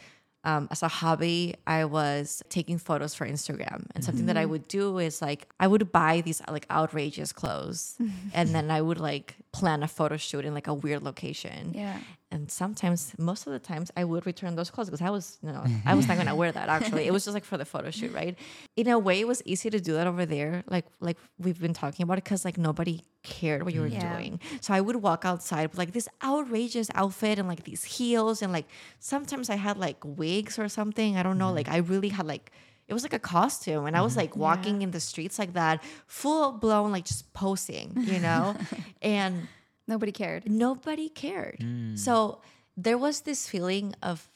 [0.43, 3.85] um, as a hobby, I was taking photos for Instagram.
[3.93, 4.51] And something that I mm-hmm.
[4.51, 7.97] would do is like, I would buy these like outrageous clothes
[8.33, 11.73] and then I would like plan a photo shoot in like a weird location.
[11.75, 11.99] Yeah.
[12.31, 15.51] And sometimes, most of the times, I would return those clothes because I was, you
[15.51, 16.25] know, I was not mm-hmm.
[16.25, 16.69] gonna wear that.
[16.77, 18.37] Actually, it was just like for the photo shoot, right?
[18.75, 21.73] In a way, it was easy to do that over there, like like we've been
[21.73, 24.01] talking about it, because like nobody cared what you were mm-hmm.
[24.01, 24.17] Yeah.
[24.17, 24.39] doing.
[24.61, 28.53] So I would walk outside with like this outrageous outfit and like these heels, and
[28.53, 28.67] like
[28.99, 31.17] sometimes I had like wigs or something.
[31.17, 31.47] I don't know.
[31.47, 31.55] Mm-hmm.
[31.55, 32.51] Like I really had like.
[32.87, 35.83] It was like a costume, and I was like walking in the streets like that,
[36.07, 38.55] full blown, like just posing, you know,
[39.03, 39.47] and
[39.89, 40.41] Nobody cared.
[40.49, 41.59] nobody cared.
[41.59, 41.97] Mm.
[41.97, 42.41] So
[42.77, 44.29] there was this feeling of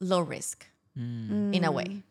[0.00, 0.66] low risk
[0.98, 1.54] mm.
[1.54, 2.02] in a way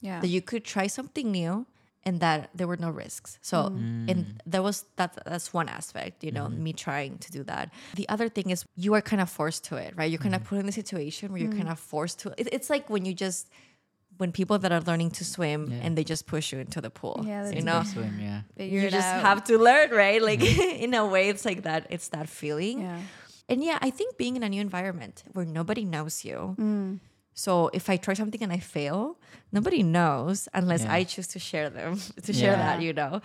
[0.00, 0.20] Yeah.
[0.20, 1.66] that you could try something new
[2.04, 3.38] and that there were no risks.
[3.40, 4.10] So mm.
[4.10, 6.62] and there was that that's one aspect, you know, mm-hmm.
[6.62, 7.72] me trying to do that.
[7.96, 10.10] The other thing is you are kind of forced to it, right?
[10.10, 12.48] You're kind of put in a situation where you're kind of forced to it.
[12.52, 13.48] It's like when you just
[14.18, 15.80] when people that are learning to swim Yeah.
[15.84, 17.24] and they just push you into the pool.
[17.26, 18.40] Yeah, you know, Swim, yeah.
[18.56, 19.22] Figure you just out.
[19.22, 20.20] have to learn, right?
[20.22, 20.42] Like
[20.84, 21.86] in a way, it's like that.
[21.90, 22.82] It's that feeling.
[22.82, 23.00] Yeah.
[23.48, 26.54] And yeah, I think being in a new environment where nobody knows you.
[26.58, 27.00] Mm.
[27.34, 29.18] So if I try something and I fail,
[29.52, 30.92] nobody knows unless Yeah.
[30.94, 32.56] I choose to share them, to share Yeah.
[32.66, 33.20] that, you know.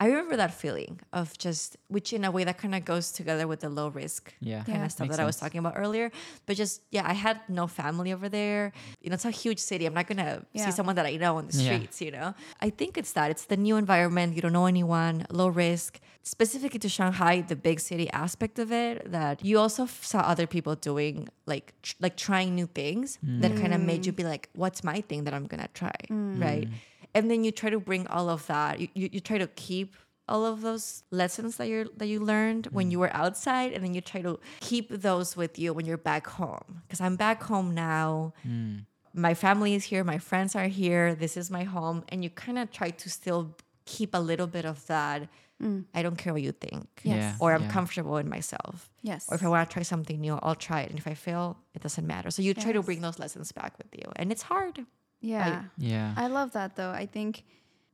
[0.00, 0.06] Yeah.
[0.06, 3.46] I remember that feeling of just, which in a way that kind of goes together
[3.46, 4.62] with the low risk Yeah.
[4.64, 4.84] kind Yeah.
[4.84, 5.42] of stuff Makes that I was sense.
[5.50, 6.10] talking about earlier.
[6.46, 8.72] But just, yeah, I had no family over there.
[9.02, 9.86] You know, it's a huge city.
[9.86, 10.66] I'm not going to Yeah.
[10.66, 11.74] see someone that I know on the Yeah.
[11.74, 12.34] streets, you know?
[12.60, 13.30] I think it's that.
[13.30, 14.34] It's the new environment.
[14.36, 16.00] You don't know anyone, low risk.
[16.22, 20.46] Specifically to Shanghai, the big city aspect of it, that you also f- saw other
[20.46, 23.60] people doing, like, tr- like trying new things that mm.
[23.60, 24.16] kind of made you mm.
[24.16, 25.94] be like, what's my thing that I'm going to try?
[26.10, 26.40] Mm.
[26.42, 26.68] Right.
[27.14, 28.80] And then you try to bring all of that.
[28.80, 29.96] You, you, you try to keep
[30.28, 32.92] all of those lessons that you that you learned when mm.
[32.92, 36.26] you were outside and then you try to keep those with you when you're back
[36.26, 38.84] home because i'm back home now mm.
[39.14, 42.58] my family is here my friends are here this is my home and you kind
[42.58, 43.54] of try to still
[43.86, 45.28] keep a little bit of that
[45.62, 45.84] mm.
[45.94, 47.16] i don't care what you think Yes.
[47.16, 47.34] Yeah.
[47.40, 47.70] or i'm yeah.
[47.70, 49.26] comfortable in myself Yes.
[49.28, 51.56] or if i want to try something new i'll try it and if i fail
[51.74, 54.42] it doesn't matter so you try to bring those lessons back with you and it's
[54.42, 54.84] hard
[55.20, 55.64] yeah.
[55.76, 56.14] Yeah.
[56.16, 56.90] I love that though.
[56.90, 57.44] I think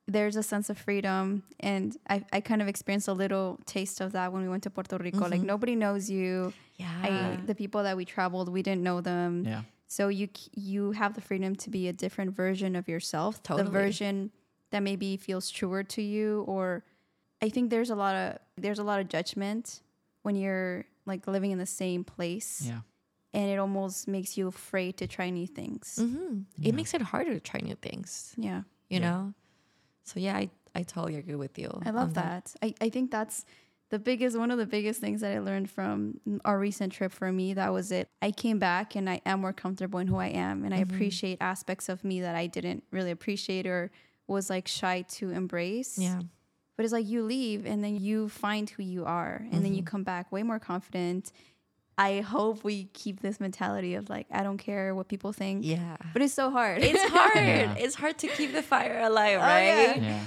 [0.07, 4.13] there's a sense of freedom and I, I kind of experienced a little taste of
[4.13, 5.21] that when we went to Puerto Rico.
[5.21, 5.47] Like mm-hmm.
[5.47, 6.53] nobody knows you.
[6.77, 9.45] yeah I, the people that we traveled, we didn't know them.
[9.47, 9.63] Yeah.
[9.87, 13.65] So you you have the freedom to be a different version of yourself, Totally.
[13.65, 14.31] the version
[14.73, 16.45] that maybe feels truer to you.
[16.49, 16.85] Or
[17.41, 19.83] I think there's a lot of there's a lot of judgment
[20.23, 22.81] when you're like living in the same place, Yeah.
[23.35, 25.99] And it almost makes you afraid to try new things.
[25.99, 29.07] hmm it makes it harder to try new things Yeah, you Yeah.
[29.11, 29.35] know
[30.05, 32.55] so yeah i, I totally agree with you I love on that.
[32.63, 33.45] I I think that's
[33.91, 35.95] the biggest one of the biggest things that I learned from
[36.45, 38.09] our recent trip for me that was it.
[38.23, 41.37] I came back and I am more comfortable in who I am and I appreciate
[41.41, 43.91] aspects of me that I didn't really appreciate or
[44.27, 45.99] was like shy to embrace.
[45.99, 46.23] Yeah.
[46.77, 49.83] But it's like you leave and then you find who you are and then you
[49.85, 51.31] come back way more confident.
[51.97, 55.65] I hope we keep this mentality of like I don't care what people think.
[55.65, 55.97] Yeah.
[56.13, 56.83] But it's so hard.
[56.83, 57.37] It's hard.
[57.37, 57.75] Yeah.
[57.79, 59.91] It's hard to keep the fire alive, Oh, yeah.
[59.93, 60.03] right?
[60.03, 60.21] Yeah.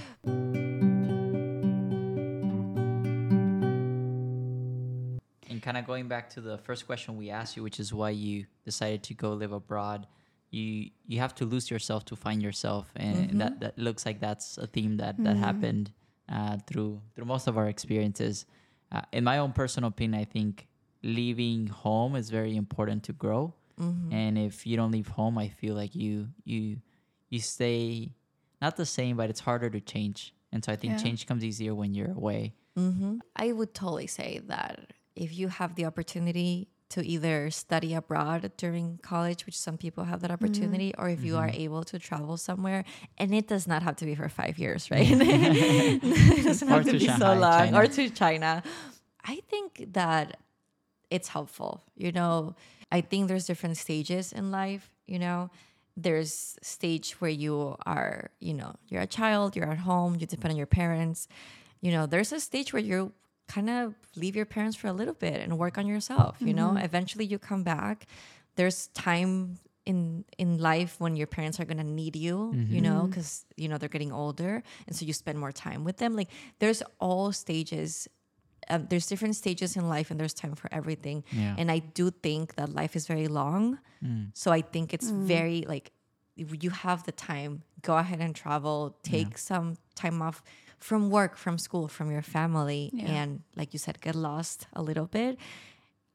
[5.49, 8.09] And kind of going back to the first question we asked you, which is why
[8.09, 10.07] you decided to go live abroad.
[10.51, 14.57] You you have to lose yourself to find yourself, and that, that looks like that's
[14.57, 15.91] a theme that that happened
[16.29, 18.45] uh, through through most of our experiences.
[18.91, 20.67] Uh, in my own personal opinion, I think
[21.03, 23.53] leaving home is very important to grow.
[23.79, 24.11] Mm-hmm.
[24.13, 26.77] And if you don't leave home, I feel like you you
[27.29, 28.11] you stay
[28.61, 30.33] not the same, but it's harder to change.
[30.51, 31.03] And so I think Yeah.
[31.03, 32.53] change comes easier when you're away.
[32.75, 38.51] hmm I would totally say that if you have the opportunity to either study abroad
[38.55, 40.45] during college, which some people have that mm-hmm.
[40.45, 41.61] opportunity, or if you are mm-hmm.
[41.61, 42.85] able to travel somewhere,
[43.17, 45.05] and it does not have to be for five years, right?
[45.11, 47.77] it doesn't Or have to, to be so long, China.
[47.77, 48.63] or to China.
[49.25, 50.37] I think that
[51.09, 51.83] it's helpful.
[51.95, 52.55] You know,
[52.91, 55.49] I think there's different stages in life, you know.
[55.95, 60.51] There's stage where you are, you know, you're a child, you're at home, you depend
[60.51, 61.27] on your parents.
[61.81, 63.13] You know, there's a stage where you
[63.47, 66.69] kind of leave your parents for a little bit and work on yourself, you know.
[66.69, 66.85] Mm-hmm.
[66.85, 68.05] Eventually you come back.
[68.55, 73.03] There's time in in life when your parents are going to need you, you know,
[73.03, 73.13] mm-hmm.
[73.13, 76.15] cuz you know they're getting older and so you spend more time with them.
[76.15, 76.29] Like
[76.59, 78.07] there's all stages
[78.69, 81.55] um, there's different stages in life and there's time for everything Yeah.
[81.57, 84.29] and i do think that life is very long mm.
[84.33, 85.23] so i think it's mm.
[85.25, 85.91] very like
[86.35, 90.43] if you have the time go ahead and travel take some time off
[90.79, 93.07] from work from school from your family Yeah.
[93.07, 95.37] and like you said get lost a little bit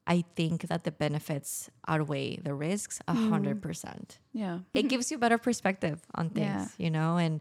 [0.07, 3.63] i think that the benefits outweigh the risks a hundred mm.
[3.63, 4.59] percent yeah.
[4.75, 6.85] it gives you better perspective on things Yeah.
[6.85, 7.41] you know and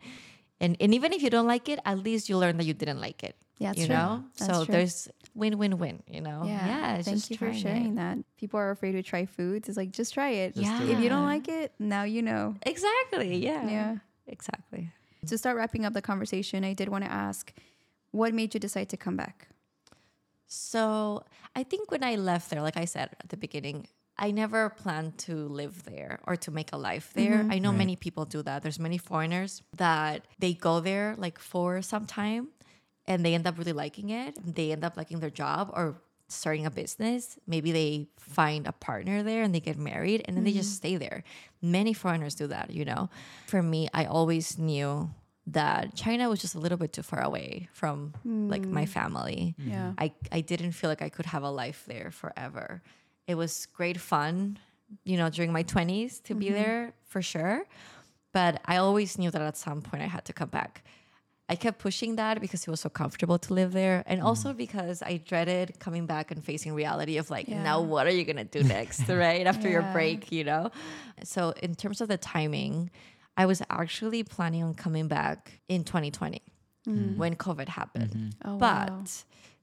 [0.61, 3.01] and and even if you don't like it at least you learn that you didn't
[3.01, 3.95] like it Yeah, that's you true.
[3.95, 4.71] know That's so true.
[4.73, 6.95] there's win win win you know Yeah.
[6.97, 7.61] it's Thank just you for trying it.
[7.67, 8.17] sharing that.
[8.37, 9.67] People are afraid to try foods.
[9.69, 10.55] It's like just try it.
[10.55, 12.55] Just do If you don't like it, now you know.
[12.73, 13.91] exactly yeah Yeah.
[14.27, 14.83] exactly
[15.29, 17.53] To start wrapping up the conversation, I did want to ask,
[18.11, 19.47] what made you decide to come back?
[20.47, 21.23] so
[21.55, 23.87] i think when i left there like i said at the beginning
[24.21, 27.39] i never planned to live there or to make a life there.
[27.39, 27.51] Mm-hmm.
[27.51, 27.83] I know Right.
[27.83, 28.61] many people do that.
[28.61, 32.49] There's many foreigners that they go there like for some time
[33.07, 34.37] and they end up really liking it.
[34.45, 37.37] They end up liking their job or starting a business.
[37.47, 40.87] Maybe they find a partner there and they get married and then they just mm-hmm.
[40.87, 41.23] stay there.
[41.61, 43.09] Many foreigners do that you know.
[43.47, 45.09] For me i always knew
[45.47, 48.89] that china was just a little bit too far away from like my mm.
[48.89, 49.55] family.
[49.57, 49.93] Yeah.
[49.97, 52.83] I, I didn't feel like I could have a life there forever.
[53.31, 54.59] It was great fun,
[55.05, 56.55] you know, during my 20s to be mm-hmm.
[56.55, 57.63] there for sure.
[58.33, 60.83] But I always knew that at some point I had to come back.
[61.49, 64.03] I kept pushing that because it was so comfortable to live there.
[64.05, 64.27] And mm-hmm.
[64.27, 67.63] also because I dreaded coming back and facing reality of like, Yeah.
[67.63, 69.45] now what are you going to do next, right?
[69.45, 70.71] After your break, you know?
[71.23, 72.89] So, in terms of the timing,
[73.37, 76.41] I was actually planning on coming back in 2020
[76.87, 77.17] mm.
[77.17, 78.11] when COVID happened.
[78.11, 78.49] Mm-hmm.
[78.49, 79.03] Oh, But wow.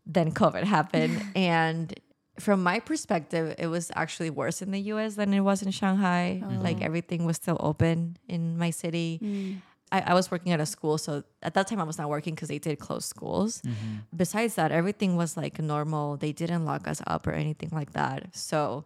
[0.07, 1.23] then COVID happened.
[1.37, 1.95] and
[2.39, 6.43] from my perspective, it was actually worse in the US than it was in Shanghai.
[6.45, 6.63] Oh.
[6.63, 9.21] Like everything was still open in my city.
[9.23, 9.63] Mm.
[9.91, 10.99] I, I was working at a school.
[10.99, 13.63] So at that time, I was not working because they did close schools.
[13.63, 13.97] Mm-hmm.
[14.15, 16.17] Besides that, everything was like normal.
[16.17, 18.37] They didn't lock us up or anything like that.
[18.37, 18.85] So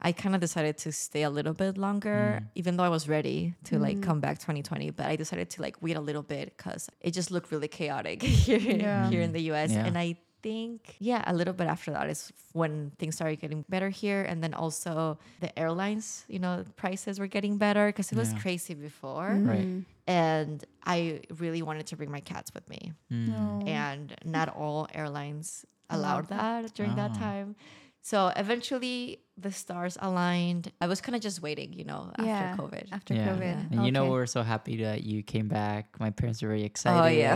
[0.00, 2.48] I kind of decided to stay a little bit longer, mm.
[2.54, 4.02] even though I was ready to like mm.
[4.02, 4.90] come back 2020.
[4.90, 8.22] But I decided to like wait a little bit because it just looked really chaotic
[8.22, 9.08] here, Yeah.
[9.08, 9.72] here in the US.
[9.72, 9.86] Yeah.
[9.86, 13.88] And I think, yeah, a little bit after that is when things started getting better
[13.88, 14.22] here.
[14.22, 18.40] And then also the airlines, you know, prices were getting better because it was Yeah.
[18.40, 19.30] crazy before.
[19.42, 19.84] Right.
[20.06, 23.28] And I really wanted to bring my cats with me Mm.
[23.28, 23.62] No.
[23.66, 27.18] and not all airlines allowed Allowed that during that Oh.
[27.18, 27.56] time.
[28.02, 30.72] So eventually the stars aligned.
[30.80, 32.56] I was kind of just waiting, you know, after yeah.
[32.56, 32.88] COVID.
[32.90, 33.28] After yeah.
[33.28, 33.70] COVID.
[33.70, 35.98] And you know, we're so happy that you came back.
[36.00, 37.00] My parents are very excited.
[37.00, 37.34] Oh, yeah.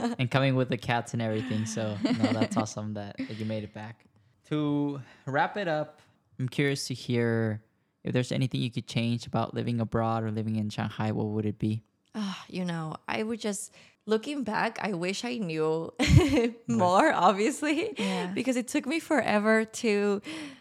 [0.00, 1.66] um, and coming with the cats and everything.
[1.66, 4.06] So, no, that's awesome that, that you made it back.
[4.48, 6.00] To wrap it up,
[6.38, 7.62] I'm curious to hear
[8.02, 11.12] if there's anything you could change about living abroad or living in Shanghai.
[11.12, 11.82] What would it be?
[12.14, 13.72] Ah, you know, I would just
[14.06, 15.92] looking back, I wish I knew
[16.68, 18.26] more, obviously, Yeah.
[18.34, 20.20] because it took me forever to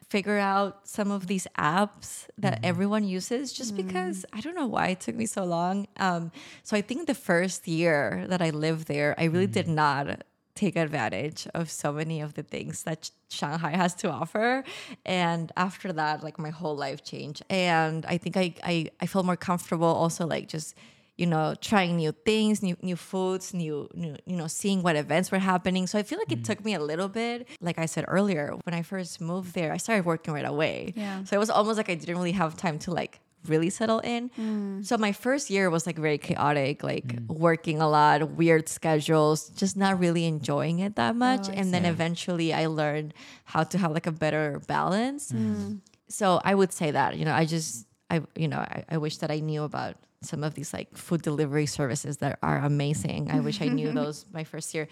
[0.10, 4.88] figure out some of these apps that everyone uses just because I don't know why
[4.90, 5.88] it took me so long.
[5.98, 6.32] Um,
[6.64, 10.24] so I think the first year that I lived there, I really did not
[10.56, 14.64] take advantage of so many of the things that Shanghai has to offer.
[15.04, 17.42] And after that, like my whole life changed.
[17.50, 20.76] And I think I I, I feel more comfortable also like just
[21.18, 25.32] you know trying new things new new foods new, new you know seeing what events
[25.32, 25.86] were happening.
[25.88, 27.48] So i feel like it took me a little bit.
[27.62, 30.94] Like i said earlier when i first moved there i started working right away.
[30.96, 31.24] Yeah.
[31.24, 34.30] so it was almost like i didn't really have time to like really settle in.
[34.40, 34.86] Mm.
[34.86, 39.76] so my first year was like very chaotic like working a lot weird schedules just
[39.76, 41.50] not really enjoying it that much.
[41.50, 43.14] Oh, and then eventually i learned
[43.46, 45.32] how to have like a better balance.
[45.32, 45.82] Mm.
[46.08, 49.18] so I would say that you know I just I you know I, I wish
[49.18, 53.30] that I knew about some of these like food delivery services that are amazing.
[53.32, 54.88] I wish I knew those my first year.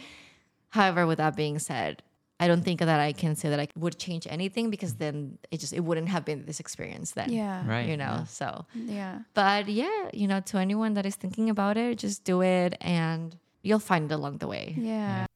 [0.70, 2.02] However, with that being said,
[2.40, 5.60] I don't think that I can say that I would change anything because then it
[5.60, 7.32] just it wouldn't have been this experience then.
[7.32, 7.68] Yeah.
[7.70, 7.88] Right.
[7.88, 8.24] You know, yeah.
[8.26, 9.20] so Yeah.
[9.36, 13.38] but yeah, you know, to anyone that is thinking about it, just do it and
[13.62, 14.74] you'll find it along the way.
[14.78, 15.28] Yeah.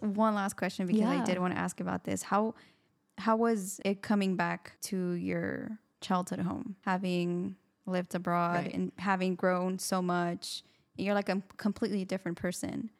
[0.00, 2.22] One last question because I did want to ask about this.
[2.22, 2.54] How
[3.18, 7.56] how was it coming back to your childhood home, having
[7.86, 8.74] lived abroad Right.
[8.74, 10.62] and having grown so much?
[10.96, 12.90] You're like a completely different person.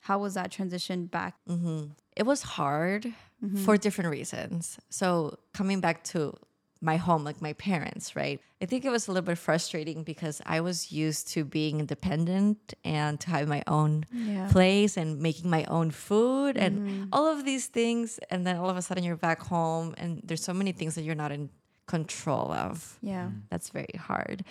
[0.00, 1.34] How was that transition back?
[1.48, 1.90] Mm-hmm.
[2.16, 3.04] It was hard
[3.44, 3.56] mm-hmm.
[3.64, 4.78] for different reasons.
[4.88, 6.34] So coming back to
[6.80, 8.40] my home, like my parents, right?
[8.62, 12.74] I think it was a little bit frustrating because I was used to being independent
[12.84, 14.48] and to have my own Yeah.
[14.50, 17.04] place and making my own food and mm-hmm.
[17.12, 18.18] all of these things.
[18.30, 21.02] And then all of a sudden you're back home and there's so many things that
[21.02, 21.50] you're not in
[21.86, 22.98] control of.
[23.02, 23.26] Yeah.
[23.26, 23.42] Mm.
[23.50, 24.44] That's very hard.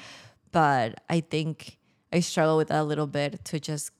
[0.51, 1.77] But I think
[2.13, 3.91] I struggle with that a little bit to just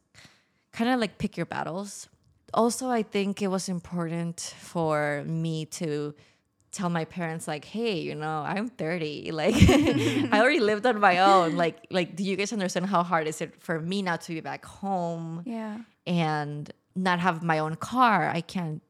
[0.71, 2.09] kind of like pick your battles.
[2.53, 6.15] Also, I think it was important for me to
[6.71, 9.31] tell my parents like, "Hey, you know, I'm 30.
[9.41, 11.55] Like I already lived on my own.
[11.55, 14.41] Like like do you guys understand how hard is it for me now to be
[14.41, 15.77] back home Yeah.
[16.05, 18.29] and not have my own car?
[18.29, 18.81] I can't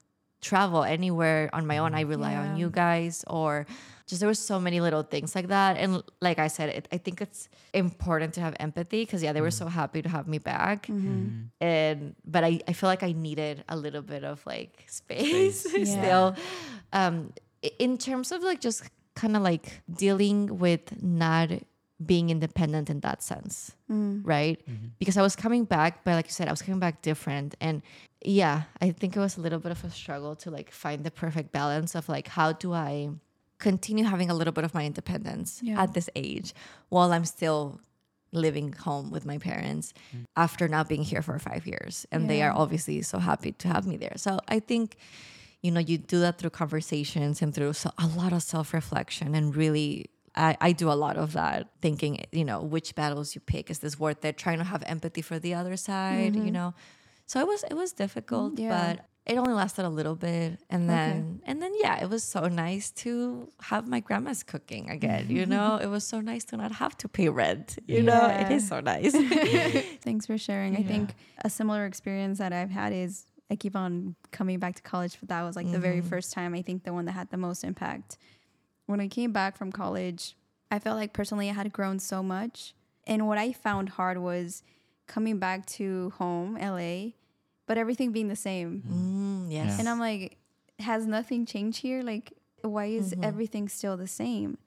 [0.41, 1.93] travel anywhere on my own.
[1.93, 2.41] I rely Yeah.
[2.43, 3.65] on you guys or
[4.07, 6.97] just there was so many little things like that and like i said it, i
[6.97, 10.39] think it's important to have empathy because yeah they were so happy to have me
[10.39, 11.53] back Mm-hmm.
[11.61, 15.83] and but I, I feel like i needed a little bit of like space, Yeah.
[15.85, 16.35] still
[16.91, 17.41] um i-
[17.79, 18.83] in terms of like just
[19.15, 21.49] kind of like dealing with not
[22.05, 24.21] being independent in that sense Mm.
[24.23, 24.61] right?
[24.99, 27.55] Because i was coming back but like you said i was coming back different.
[27.59, 27.81] And
[28.23, 31.11] yeah i think it was a little bit of a struggle to like find the
[31.11, 33.09] perfect balance of like how do i
[33.57, 35.81] continue having a little bit of my independence Yeah.
[35.83, 36.53] at this age
[36.89, 37.79] while i'm still
[38.31, 39.93] living home with my parents
[40.37, 42.05] after not being here for five years.
[42.11, 44.13] And they are obviously so happy to have me there.
[44.17, 44.95] So i think
[45.61, 49.55] you know you do that through conversations and through so, a lot of self-reflection and
[49.55, 53.69] really I, I do a lot of that thinking you know which battles you pick.
[53.69, 54.37] Is this worth it?
[54.37, 56.51] Trying to have empathy for the other side you mm-hmm.
[56.51, 56.73] know?
[57.25, 58.95] So it was it was difficult Yeah.
[58.95, 60.59] but it only lasted a little bit.
[60.69, 65.29] And then and then yeah it was so nice to have my grandma's cooking again
[65.29, 65.79] you know?
[65.81, 68.25] It was so nice to not have to pay rent you know?
[68.27, 69.11] It is so nice.
[70.01, 70.77] Thanks for sharing.
[70.77, 74.81] I think a similar experience that I've had is I keep on coming back to
[74.81, 76.09] college, but that was like the very mm-hmm.
[76.09, 76.53] first time.
[76.53, 78.17] I think the one that had the most impact.
[78.85, 80.35] When I came back from college,
[80.71, 82.73] I felt like personally I had grown so much.
[83.07, 84.61] And what I found hard was
[85.07, 87.13] coming back to home, LA,
[87.65, 88.83] but everything being the same.
[88.87, 90.37] mm, mm yes And I'm like,
[90.79, 92.03] has nothing changed here?
[92.03, 93.23] Like, why is mm-hmm.
[93.23, 94.57] everything still the same?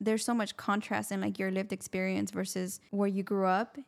[0.00, 3.78] There's so much contrast in like your lived experience versus where you grew up.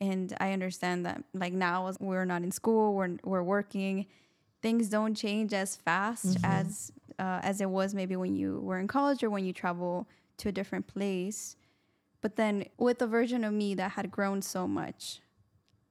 [0.00, 4.06] And I understand that like now we're not in school, we're we're working,
[4.62, 6.44] things don't change as fast mm-hmm.
[6.44, 10.06] as uh, as it was maybe when you were in college or when you travel
[10.38, 11.56] to a different place.
[12.20, 15.20] But then with the version of me that had grown so much,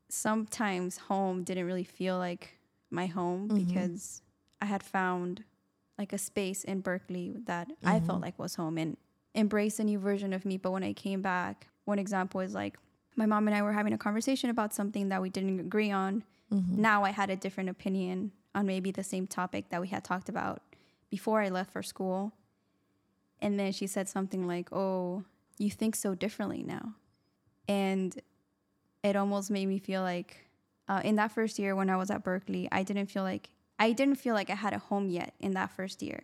[0.09, 2.59] sometimes home didn't really feel like
[2.91, 3.63] my home mm-hmm.
[3.63, 4.21] because
[4.61, 5.43] I had found
[5.97, 8.21] like a space in Berkeley that I felt mm-hmm.
[8.23, 8.97] like was home and
[9.33, 10.57] embrace a new version of me.
[10.57, 12.77] But when I came back, one example is like
[13.15, 16.23] my mom and I were having a conversation about something that we didn't agree on.
[16.51, 20.29] Now I had a different opinion on maybe the same topic that we had talked
[20.29, 20.61] about
[21.09, 22.33] before I left for school.
[23.41, 25.23] And then she said something like, Oh,
[25.57, 26.93] you think so differently now.
[27.67, 28.19] And
[29.03, 30.47] it almost made me feel like
[30.87, 33.91] uh, in that first year when I was at Berkeley, I didn't feel like I
[33.91, 36.21] didn't feel like I had a home yet in that first year.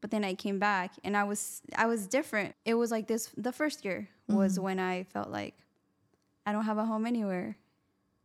[0.00, 2.54] But then I came back and I was I was different.
[2.64, 5.54] It was like this the first year was when I felt like
[6.46, 7.56] I don't have a home anywhere.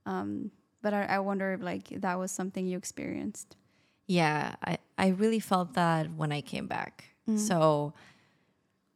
[0.06, 0.52] Um,
[0.82, 3.56] but I, I wonder if like that was something you experienced.
[4.08, 7.06] Yeah, I, I really felt that when I came back.
[7.28, 7.40] Mm-hmm.
[7.40, 7.94] So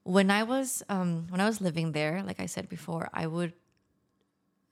[0.03, 3.53] when I was um when I was living there, like I said before, I would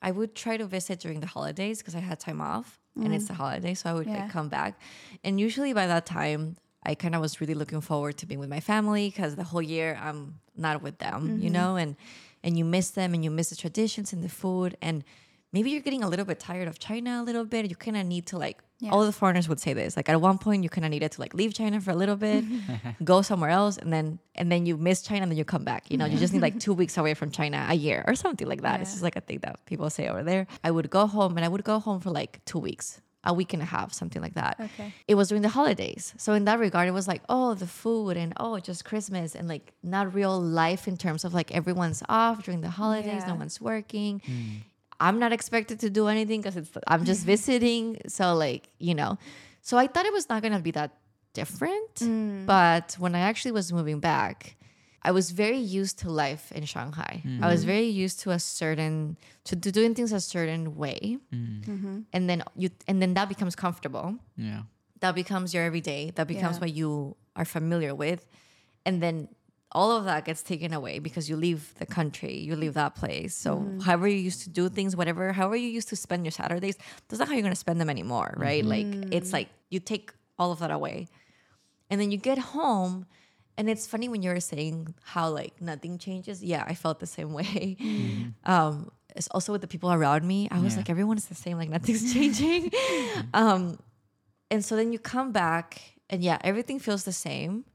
[0.02, 3.28] I would try to visit during the holidays because I had time off and it's
[3.28, 3.74] the holiday.
[3.76, 4.22] So I would Yeah.
[4.22, 4.80] like, come back.
[5.24, 8.50] And usually by that time, I kind of was really looking forward to being with
[8.50, 11.95] my family because the whole year I'm not with them, you know, and
[12.44, 15.04] and you miss them and you miss the traditions and the food and
[15.54, 17.70] maybe you're getting a little bit tired of China a little bit.
[17.70, 18.92] You kind of need to like Yeah.
[18.92, 19.96] all the foreigners would say this.
[19.98, 22.16] Like at one point you kind of needed to like leave China for a little
[22.16, 22.44] bit,
[23.04, 25.90] go somewhere else and then and then you miss China and then you come back.
[25.92, 28.48] You know, you just need like 2 weeks away from China a year or something
[28.48, 28.82] like that.
[28.82, 30.46] It's just like a thing that people say over there.
[30.64, 33.02] I would go home and I would go home for like 2 weeks.
[33.24, 34.93] A week and a half, something like that Okay.
[35.07, 36.13] it was during the holidays.
[36.18, 39.47] So in that regard, it was like, oh, the food and oh, just Christmas and
[39.49, 43.59] like not real life in terms of like everyone's off during the holidays, no one's
[43.59, 44.22] working.
[44.26, 44.61] Hmm.
[44.99, 47.97] I'm not expected to do anything because it's I'm just visiting.
[48.07, 49.18] So like you know,
[49.61, 50.91] so I thought it was not gonna be that
[51.34, 51.95] different.
[51.95, 52.45] Mm.
[52.45, 54.57] But when I actually was moving back,
[55.08, 57.14] I was very used to life in Shanghai.
[57.24, 57.45] I mm-hmm.
[57.55, 58.95] was very used to a certain
[59.45, 61.72] to, to doing things a certain way, mm-hmm.
[61.72, 61.97] Mm-hmm.
[62.14, 64.08] and then you and then that becomes comfortable.
[64.36, 64.64] Yeah.
[65.03, 66.03] that becomes your everyday.
[66.18, 66.64] That becomes Yeah.
[66.64, 66.89] what you
[67.39, 68.22] are familiar with.
[68.88, 69.16] And then
[69.80, 73.34] all of that gets taken away because you leave the country you leave that place.
[73.45, 73.80] So Mm-hmm.
[73.88, 77.20] however you used to do things whatever however you used to spend your saturdays that's
[77.20, 78.64] not how you're going to spend them anymore right?
[78.76, 79.38] Like it's mm.
[79.38, 80.05] like you take
[80.39, 81.08] all of that away.
[81.89, 82.93] And then you get home
[83.58, 86.43] and it's funny when you were saying how like nothing changes.
[86.43, 87.78] Yeah i felt the same way.
[88.43, 90.80] Um it's also with the people around me i was Yeah.
[90.82, 92.72] like everyone's the same like nothing's changing.
[93.34, 93.80] Um
[94.51, 97.66] and so then you come back and yeah everything feels the same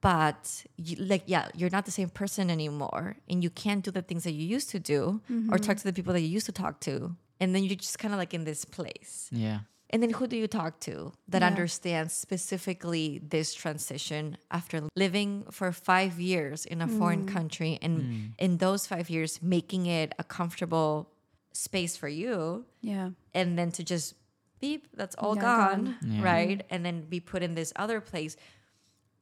[0.00, 4.02] but you, like yeah you're not the same person anymore and you can't do the
[4.02, 5.20] things that you used to do
[5.50, 7.14] or talk to the people that you used to talk to.
[7.40, 9.28] And then you're just kind of like in this place.
[9.30, 9.60] Yeah.
[9.90, 11.48] And then who do you talk to that Yeah.
[11.48, 17.32] understands specifically this transition after living for five years in a foreign mm.
[17.32, 18.30] country and mm.
[18.38, 21.10] in those five years making it a comfortable
[21.52, 23.10] space for you Yeah.
[23.34, 24.14] and then to just
[24.60, 25.96] beep that's all Yeah, gone, gone.
[26.02, 26.22] Yeah.
[26.22, 28.36] right and then be put in this other place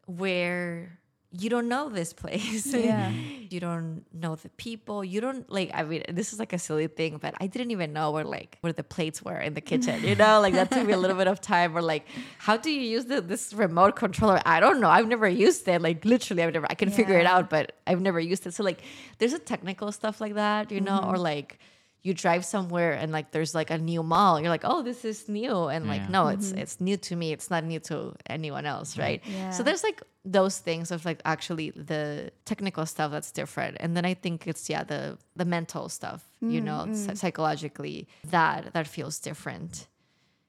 [0.06, 0.98] where
[1.38, 2.74] you don't know this place.
[2.86, 3.10] Yeah.
[3.10, 5.04] you don't know the people.
[5.04, 7.92] You don't like i mean this is like a silly thing but i didn't even
[7.92, 10.40] know where like where the plates were in the kitchen you know?
[10.40, 12.04] Like that took me a little bit of time or like
[12.38, 14.40] how do you use the, this remote controller?
[14.44, 14.90] I don't know.
[14.90, 15.80] I've never used it.
[15.80, 18.54] Like literally i've never i can figure it out but i've never used it.
[18.54, 18.82] So like
[19.18, 20.98] there's a technical stuff like that you know?
[20.98, 21.30] Or mm-hmm.
[21.32, 21.58] like
[22.06, 25.28] you drive somewhere and like there's like a new mall you're like oh this is
[25.28, 26.16] new and like Yeah.
[26.16, 26.58] no it's mm-hmm.
[26.62, 29.20] it's new to me it's not new to anyone else right?
[29.26, 29.50] Yeah.
[29.50, 34.04] so there's like those things of like actually the technical stuff that's different and then
[34.04, 36.94] i think it's yeah the the mental stuff you know mm-hmm.
[36.94, 39.88] psy- psychologically that that feels different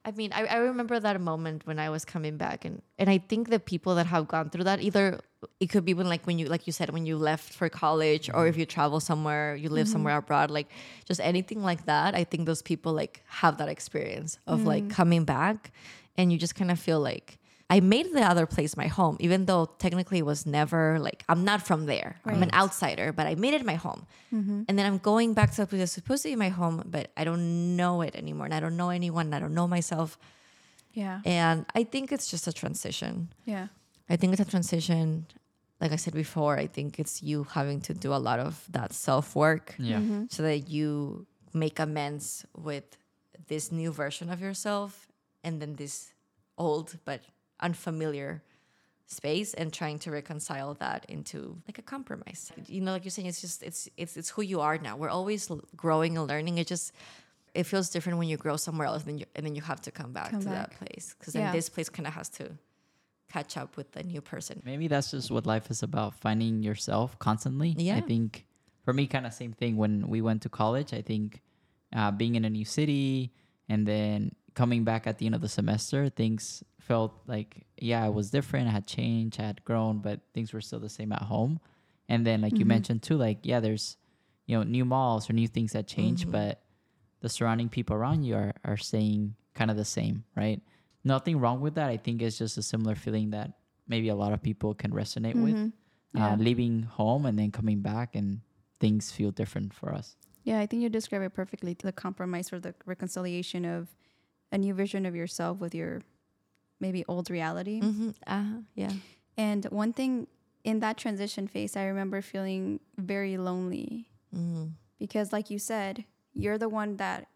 [0.07, 3.17] I mean, I, I remember that moment when I was coming back, and and I
[3.17, 5.19] think the people that have gone through that either
[5.59, 8.29] it could be when like when you like you said when you left for college,
[8.29, 8.47] or mm-hmm.
[8.47, 9.91] if you travel somewhere, you live mm-hmm.
[9.91, 10.69] somewhere abroad, like
[11.03, 12.15] just anything like that.
[12.15, 14.91] I think those people like have that experience of like mm.
[14.91, 15.73] coming back,
[16.15, 17.37] and you just kind of feel like
[17.69, 21.43] I made the other place my home, even though technically it was never like I'm
[21.43, 22.15] not from there.
[22.25, 24.05] I'm an outsider, but I made it my home.
[24.31, 27.11] And then I'm going back to a place that's supposed to be my home, but
[27.17, 28.45] I don't know it anymore.
[28.45, 29.25] And I don't know anyone.
[29.27, 30.17] And I don't know myself.
[30.93, 31.19] Yeah.
[31.25, 33.29] And I think it's just a transition.
[33.45, 33.67] Yeah.
[34.09, 35.25] I think it's a transition.
[35.81, 38.93] Like I said before, I think it's you having to do a lot of that
[38.93, 39.97] self work Yeah.
[39.99, 40.23] Mm-hmm.
[40.29, 42.97] so that you make amends with
[43.47, 45.07] this new version of yourself
[45.43, 46.13] and then this
[46.57, 47.21] old but
[47.59, 48.43] unfamiliar
[49.05, 53.27] space and trying to reconcile that into like a compromise you know like you're saying
[53.27, 56.67] it's just it's it's it's who you are now we're always growing and learning it
[56.67, 56.91] just
[57.53, 59.91] it feels different when you grow somewhere else and, you, and then you have to
[59.91, 61.51] come back Come to that place because then Yeah.
[61.53, 62.51] this place kind of has to
[63.29, 67.17] catch up with the new person Maybe that's just what life is about finding yourself
[67.19, 67.75] constantly.
[67.77, 67.95] Yeah.
[67.95, 68.45] I think
[68.83, 70.93] for me, kind of same thing when we went to college.
[70.93, 71.41] I think
[71.93, 73.33] uh, being in a new city
[73.67, 78.09] and then coming back at the end of the semester, things felt like, yeah, I
[78.09, 78.67] was different.
[78.67, 81.59] I had changed, I had grown, but things were still the same at home.
[82.09, 83.97] And then, like you mentioned too, like, yeah, there's,
[84.45, 86.63] you know, new malls or new things that change, but
[87.19, 90.61] the surrounding people around you are, are staying kind of the same, right?
[91.03, 91.89] Nothing wrong with that.
[91.89, 93.51] I think it's just a similar feeling that
[93.87, 95.55] maybe a lot of people can resonate with.
[95.55, 95.73] Mhm.
[96.15, 96.35] Uh, Yeah.
[96.39, 98.39] leaving home and then coming back, and
[98.79, 100.15] things feel different for us.
[100.43, 101.73] Yeah, I think you describe it perfectly.
[101.73, 103.89] The compromise or the reconciliation of
[104.51, 106.01] a new vision of yourself with your
[106.79, 107.81] maybe old reality.
[107.81, 108.09] mm-hmm.
[108.25, 108.61] uh-huh.
[108.75, 108.91] yeah
[109.37, 110.27] And one thing
[110.63, 114.71] in that transition phase, I remember feeling very lonely mm.
[114.99, 117.27] because, like you said, you're the one that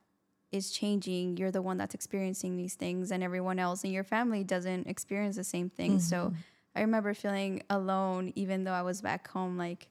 [0.51, 1.37] is changing.
[1.37, 5.37] You're the one that's experiencing these things, and everyone else in your family doesn't experience
[5.37, 5.99] the same thing.
[5.99, 6.33] So
[6.75, 9.57] I remember feeling alone, even though I was back home.
[9.57, 9.87] Like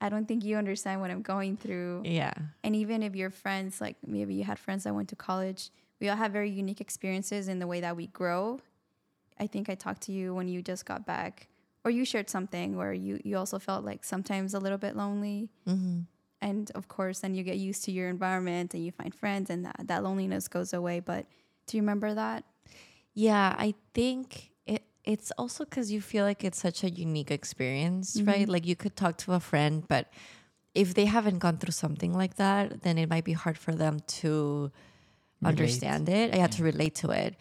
[0.00, 2.02] I don't think you understand what I'm going through.
[2.04, 2.32] Yeah.
[2.62, 5.70] And even if your friends, like maybe you had friends that went to college,
[6.00, 8.60] we all have very unique experiences in the way that we grow.
[9.40, 11.48] I think I talked to you when you just got back,
[11.84, 15.50] or you shared something where you, you also felt like sometimes a little bit lonely.
[15.66, 16.00] Mm-hmm.
[16.40, 19.64] And of course, then you get used to your environment and you find friends, and
[19.64, 21.00] that, that loneliness goes away.
[21.00, 21.26] But
[21.66, 22.44] do you remember that?
[23.14, 28.20] Yeah, I think it it's also because you feel like it's such a unique experience,
[28.22, 28.48] right?
[28.48, 30.12] Like you could talk to a friend, but
[30.74, 34.00] if they haven't gone through something like that, then it might be hard for them
[34.20, 34.70] to
[35.40, 35.50] Relate.
[35.50, 36.34] understand it.
[36.34, 37.34] I had to relate to it.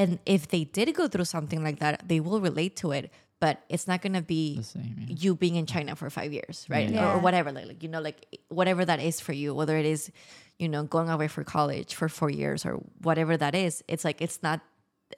[0.00, 3.12] And if they did go through something like that, they will relate to it,
[3.44, 4.96] but it's not gonna be The same.
[4.98, 5.16] Yeah.
[5.22, 6.88] you being in China for five years, right?
[6.88, 7.04] Yeah.
[7.04, 9.86] Or, or whatever, like, like, you know, like whatever that is for you, whether it
[9.86, 10.10] is,
[10.58, 14.18] you know, going away for college for four years or whatever that is, it's like
[14.22, 14.60] it's not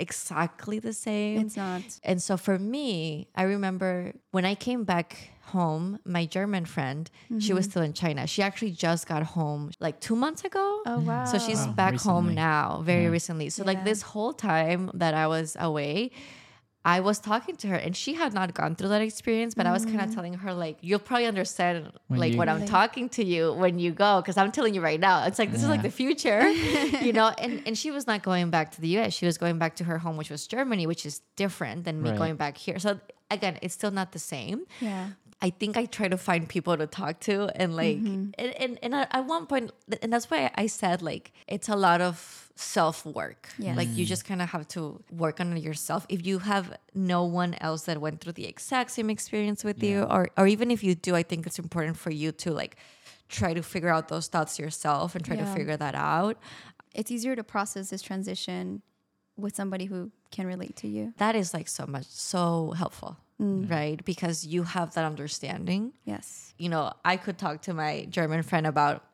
[0.01, 1.47] exactly the same.
[1.47, 1.83] It's not.
[2.03, 7.03] and so for me, I remember when I came back home, my German friend,
[7.39, 7.71] she was mm-hmm.
[7.71, 8.27] still in China.
[8.27, 10.67] She actually just got home like two months ago.
[10.87, 11.25] Oh, wow.
[11.33, 12.13] So she's Wow, back recently.
[12.13, 13.19] home now, very Yeah.
[13.19, 13.49] recently.
[13.51, 13.71] So Yeah.
[13.73, 16.11] like this whole time that I was away,
[16.85, 19.73] I was talking to her and she had not gone through that experience, but I
[19.73, 20.15] was kind of mm.
[20.17, 21.77] telling her like, you'll probably understand
[22.09, 24.75] When like you- what I'm Like- talking to you when you go, because I'm telling
[24.75, 26.43] you right now, it's like this is like the future,
[27.07, 27.29] you know.
[27.45, 29.11] And and she was not going back to the U.S.
[29.19, 32.11] She was going back to her home, which was Germany, which is different than me
[32.11, 32.19] Right.
[32.23, 32.79] going back here.
[32.81, 32.91] So
[33.31, 34.59] again, it's still not the same.
[34.81, 35.05] Yeah.
[35.43, 38.31] I think I try to find people to talk to and like mm-hmm.
[38.39, 41.75] and, and, and at at one point and that's why I said like it's a
[41.75, 43.49] lot of self work.
[43.59, 43.77] Yes.
[43.77, 44.09] Like you mm.
[44.09, 46.07] just kind of have to work on yourself.
[46.09, 50.05] If you have no one else that went through the exact same experience with you
[50.05, 52.77] or or even if you do, I think it's important for you to like
[53.29, 56.39] try to figure out those thoughts yourself and try to figure that out.
[56.95, 58.83] It's easier to process this transition
[59.37, 61.13] with somebody who can relate to you.
[61.19, 63.17] That is like so much so helpful.
[63.41, 63.69] Mm.
[63.71, 64.05] Right?
[64.05, 65.93] Because you have that understanding.
[66.05, 66.55] Yes.
[66.59, 69.05] you know, I could talk to my German friend about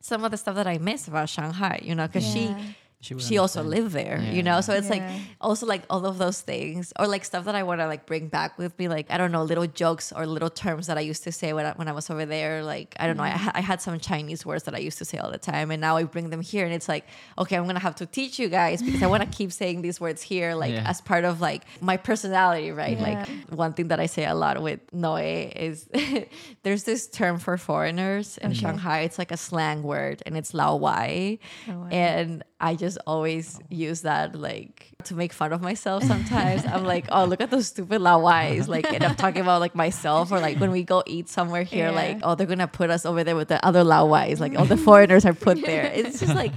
[0.00, 2.56] some of the stuff that I miss about Shanghai, you know, because Yeah.
[2.56, 2.76] she
[3.10, 3.84] would she also understand.
[3.84, 4.32] lived there, Yeah.
[4.36, 4.60] you know.
[4.60, 5.02] So it's like
[5.40, 8.28] also like all of those things, or like stuff that I want to like bring
[8.28, 11.24] back with me, like I don't know, little jokes or little terms that I used
[11.24, 12.62] to say when I, when I was over there.
[12.62, 13.50] Like I don't know, I, mm.
[13.54, 15.96] I had some Chinese words that I used to say all the time, and now
[15.96, 17.04] I bring them here, and it's like
[17.38, 20.00] okay, I'm gonna have to teach you guys because I want to keep saying these
[20.00, 20.88] words here, like Yeah.
[20.88, 22.96] as part of like my personality, right?
[22.98, 23.02] Yeah.
[23.02, 25.88] Like one thing that I say a lot with Noe is
[26.62, 29.00] there's this term for foreigners in Shanghai.
[29.00, 31.88] It's like a slang word, and it's lao wai, Lao wai.
[31.90, 33.66] and I just always oh.
[33.70, 36.04] use that like to make fun of myself.
[36.04, 39.60] Sometimes I'm like, oh, look at those stupid lao wais, like, and I'm talking about
[39.60, 41.90] like myself, or like when we go eat somewhere here, Yeah.
[42.02, 44.64] like, oh, they're gonna put us over there with the other lao wais, like all
[44.64, 45.92] the foreigners are put there.
[45.94, 46.52] It's just like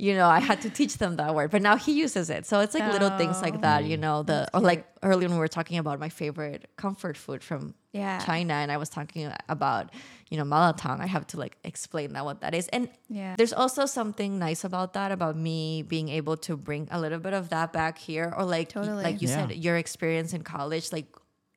[0.00, 2.46] you know, I had to teach them that word, but now he uses it.
[2.46, 5.40] So it's like little things like that, you know, the or like earlier when we
[5.40, 8.20] were talking about my favorite comfort food from Yeah.
[8.20, 9.90] China and I was talking about,
[10.30, 12.68] you know, malatang, I have to like explain that what that is.
[12.68, 13.34] And Yeah.
[13.36, 17.32] there's also something nice about that about me being able to bring a little bit
[17.32, 19.02] of that back here or like Totally.
[19.02, 19.48] like you Yeah.
[19.48, 21.06] said your experience in college, like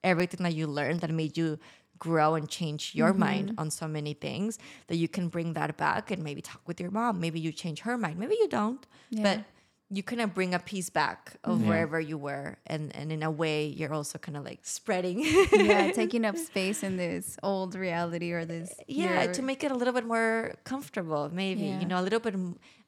[0.04, 1.60] everything that you learned that made you
[2.00, 3.20] grow and change your mm-hmm.
[3.20, 4.58] mind on so many things
[4.88, 7.20] that you can bring that back and maybe talk with your mom.
[7.20, 8.18] Maybe you change her mind.
[8.18, 8.86] Maybe you don't.
[9.12, 9.24] Yeah.
[9.24, 9.46] But
[9.94, 11.68] you kind of bring a piece back of Yeah.
[11.70, 15.18] wherever you were and and in a way you're also kind of like spreading
[15.52, 19.72] yeah, taking up space in this old reality or this yeah your- to make it
[19.72, 21.80] a little bit more comfortable maybe Yeah.
[21.82, 22.36] you know a little bit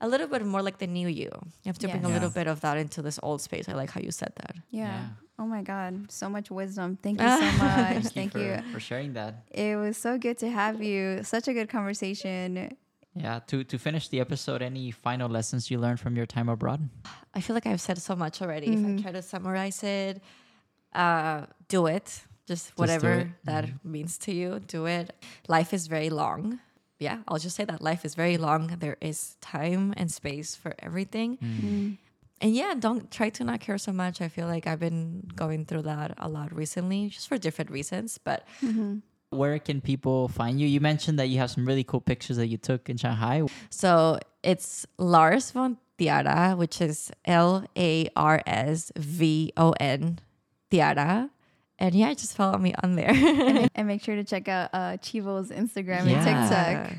[0.05, 1.29] a little bit more like the new you
[1.63, 2.15] you have to bring a Yes.
[2.17, 4.83] little bit of that into this old space i like how you said that yeah.
[4.83, 5.05] Yeah.
[5.39, 6.95] Oh my God, so much wisdom.
[7.01, 8.03] Thank you so much.
[8.05, 8.55] Thank, Thank you, you.
[8.57, 9.31] for, for sharing that.
[9.49, 11.23] It was so good to have you.
[11.23, 12.77] Such a good conversation.
[13.15, 13.39] Yeah.
[13.47, 16.89] To to finish the episode, any final lessons you learned from your time abroad?
[17.35, 20.21] i feel like i've said so much already if i try to summarize it
[20.93, 23.27] uh do it just do whatever it.
[23.43, 25.09] that means to you do it
[25.47, 26.59] life is very long
[26.99, 30.73] yeah i'll just say that life is very long there is time and space for
[30.79, 31.97] everything Mm.
[32.41, 34.19] and yeah, don't try to not care so much.
[34.21, 38.19] I feel like I've been going through that a lot recently, just for different reasons.
[38.19, 38.43] But
[39.35, 40.67] Where can people find you?
[40.67, 43.43] You mentioned that you have some really cool pictures that you took in Shanghai.
[43.69, 50.19] so it's Lars von Tiara, which is L A R S V O N
[50.69, 51.29] Tiara.
[51.79, 53.09] And yeah, just follow me on there.
[53.75, 56.27] and make sure to check out uh, Chivo's Instagram Yeah.
[56.27, 56.97] and TikTok.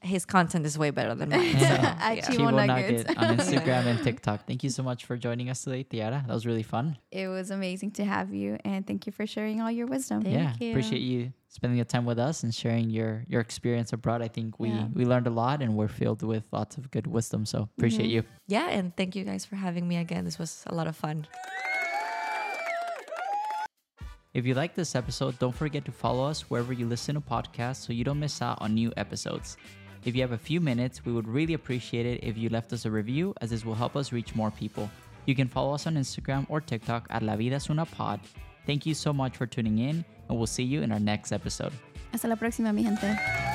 [0.00, 1.56] His content is way better than mine.
[1.56, 1.58] Yeah.
[1.58, 2.26] So, At yeah.
[2.26, 3.04] Chivo Chivo Nuggets.
[3.04, 4.46] Nugget on Instagram and TikTok.
[4.46, 6.22] Thank you so much for joining us today, Tiara.
[6.26, 6.98] That was really fun.
[7.10, 10.22] It was amazing to have you, and thank you for sharing all your wisdom.
[10.22, 10.70] Thank yeah, you.
[10.72, 14.20] appreciate you spending the time with us and sharing your your experience abroad.
[14.22, 14.88] I think we Yeah.
[14.92, 17.46] we learned a lot and we're filled with lots of good wisdom.
[17.46, 17.78] So mm-hmm.
[17.78, 18.24] appreciate you.
[18.48, 20.24] yeah, and thank you guys for having me again.
[20.24, 21.26] This was a lot of fun.
[24.34, 27.86] If you like this episode, don't forget to follow us wherever you listen to podcasts
[27.86, 29.56] so you don't miss out on new episodes.
[30.04, 32.84] If you have a few minutes, we would really appreciate it if you left us
[32.84, 34.90] a review, as this will help us reach more people.
[35.26, 38.18] You can follow us on Instagram or TikTok at La Vida es una Pod.
[38.66, 41.72] Thank you so much for tuning in, and we'll see you in our next episode.
[42.12, 43.53] Hasta la próxima, mi gente.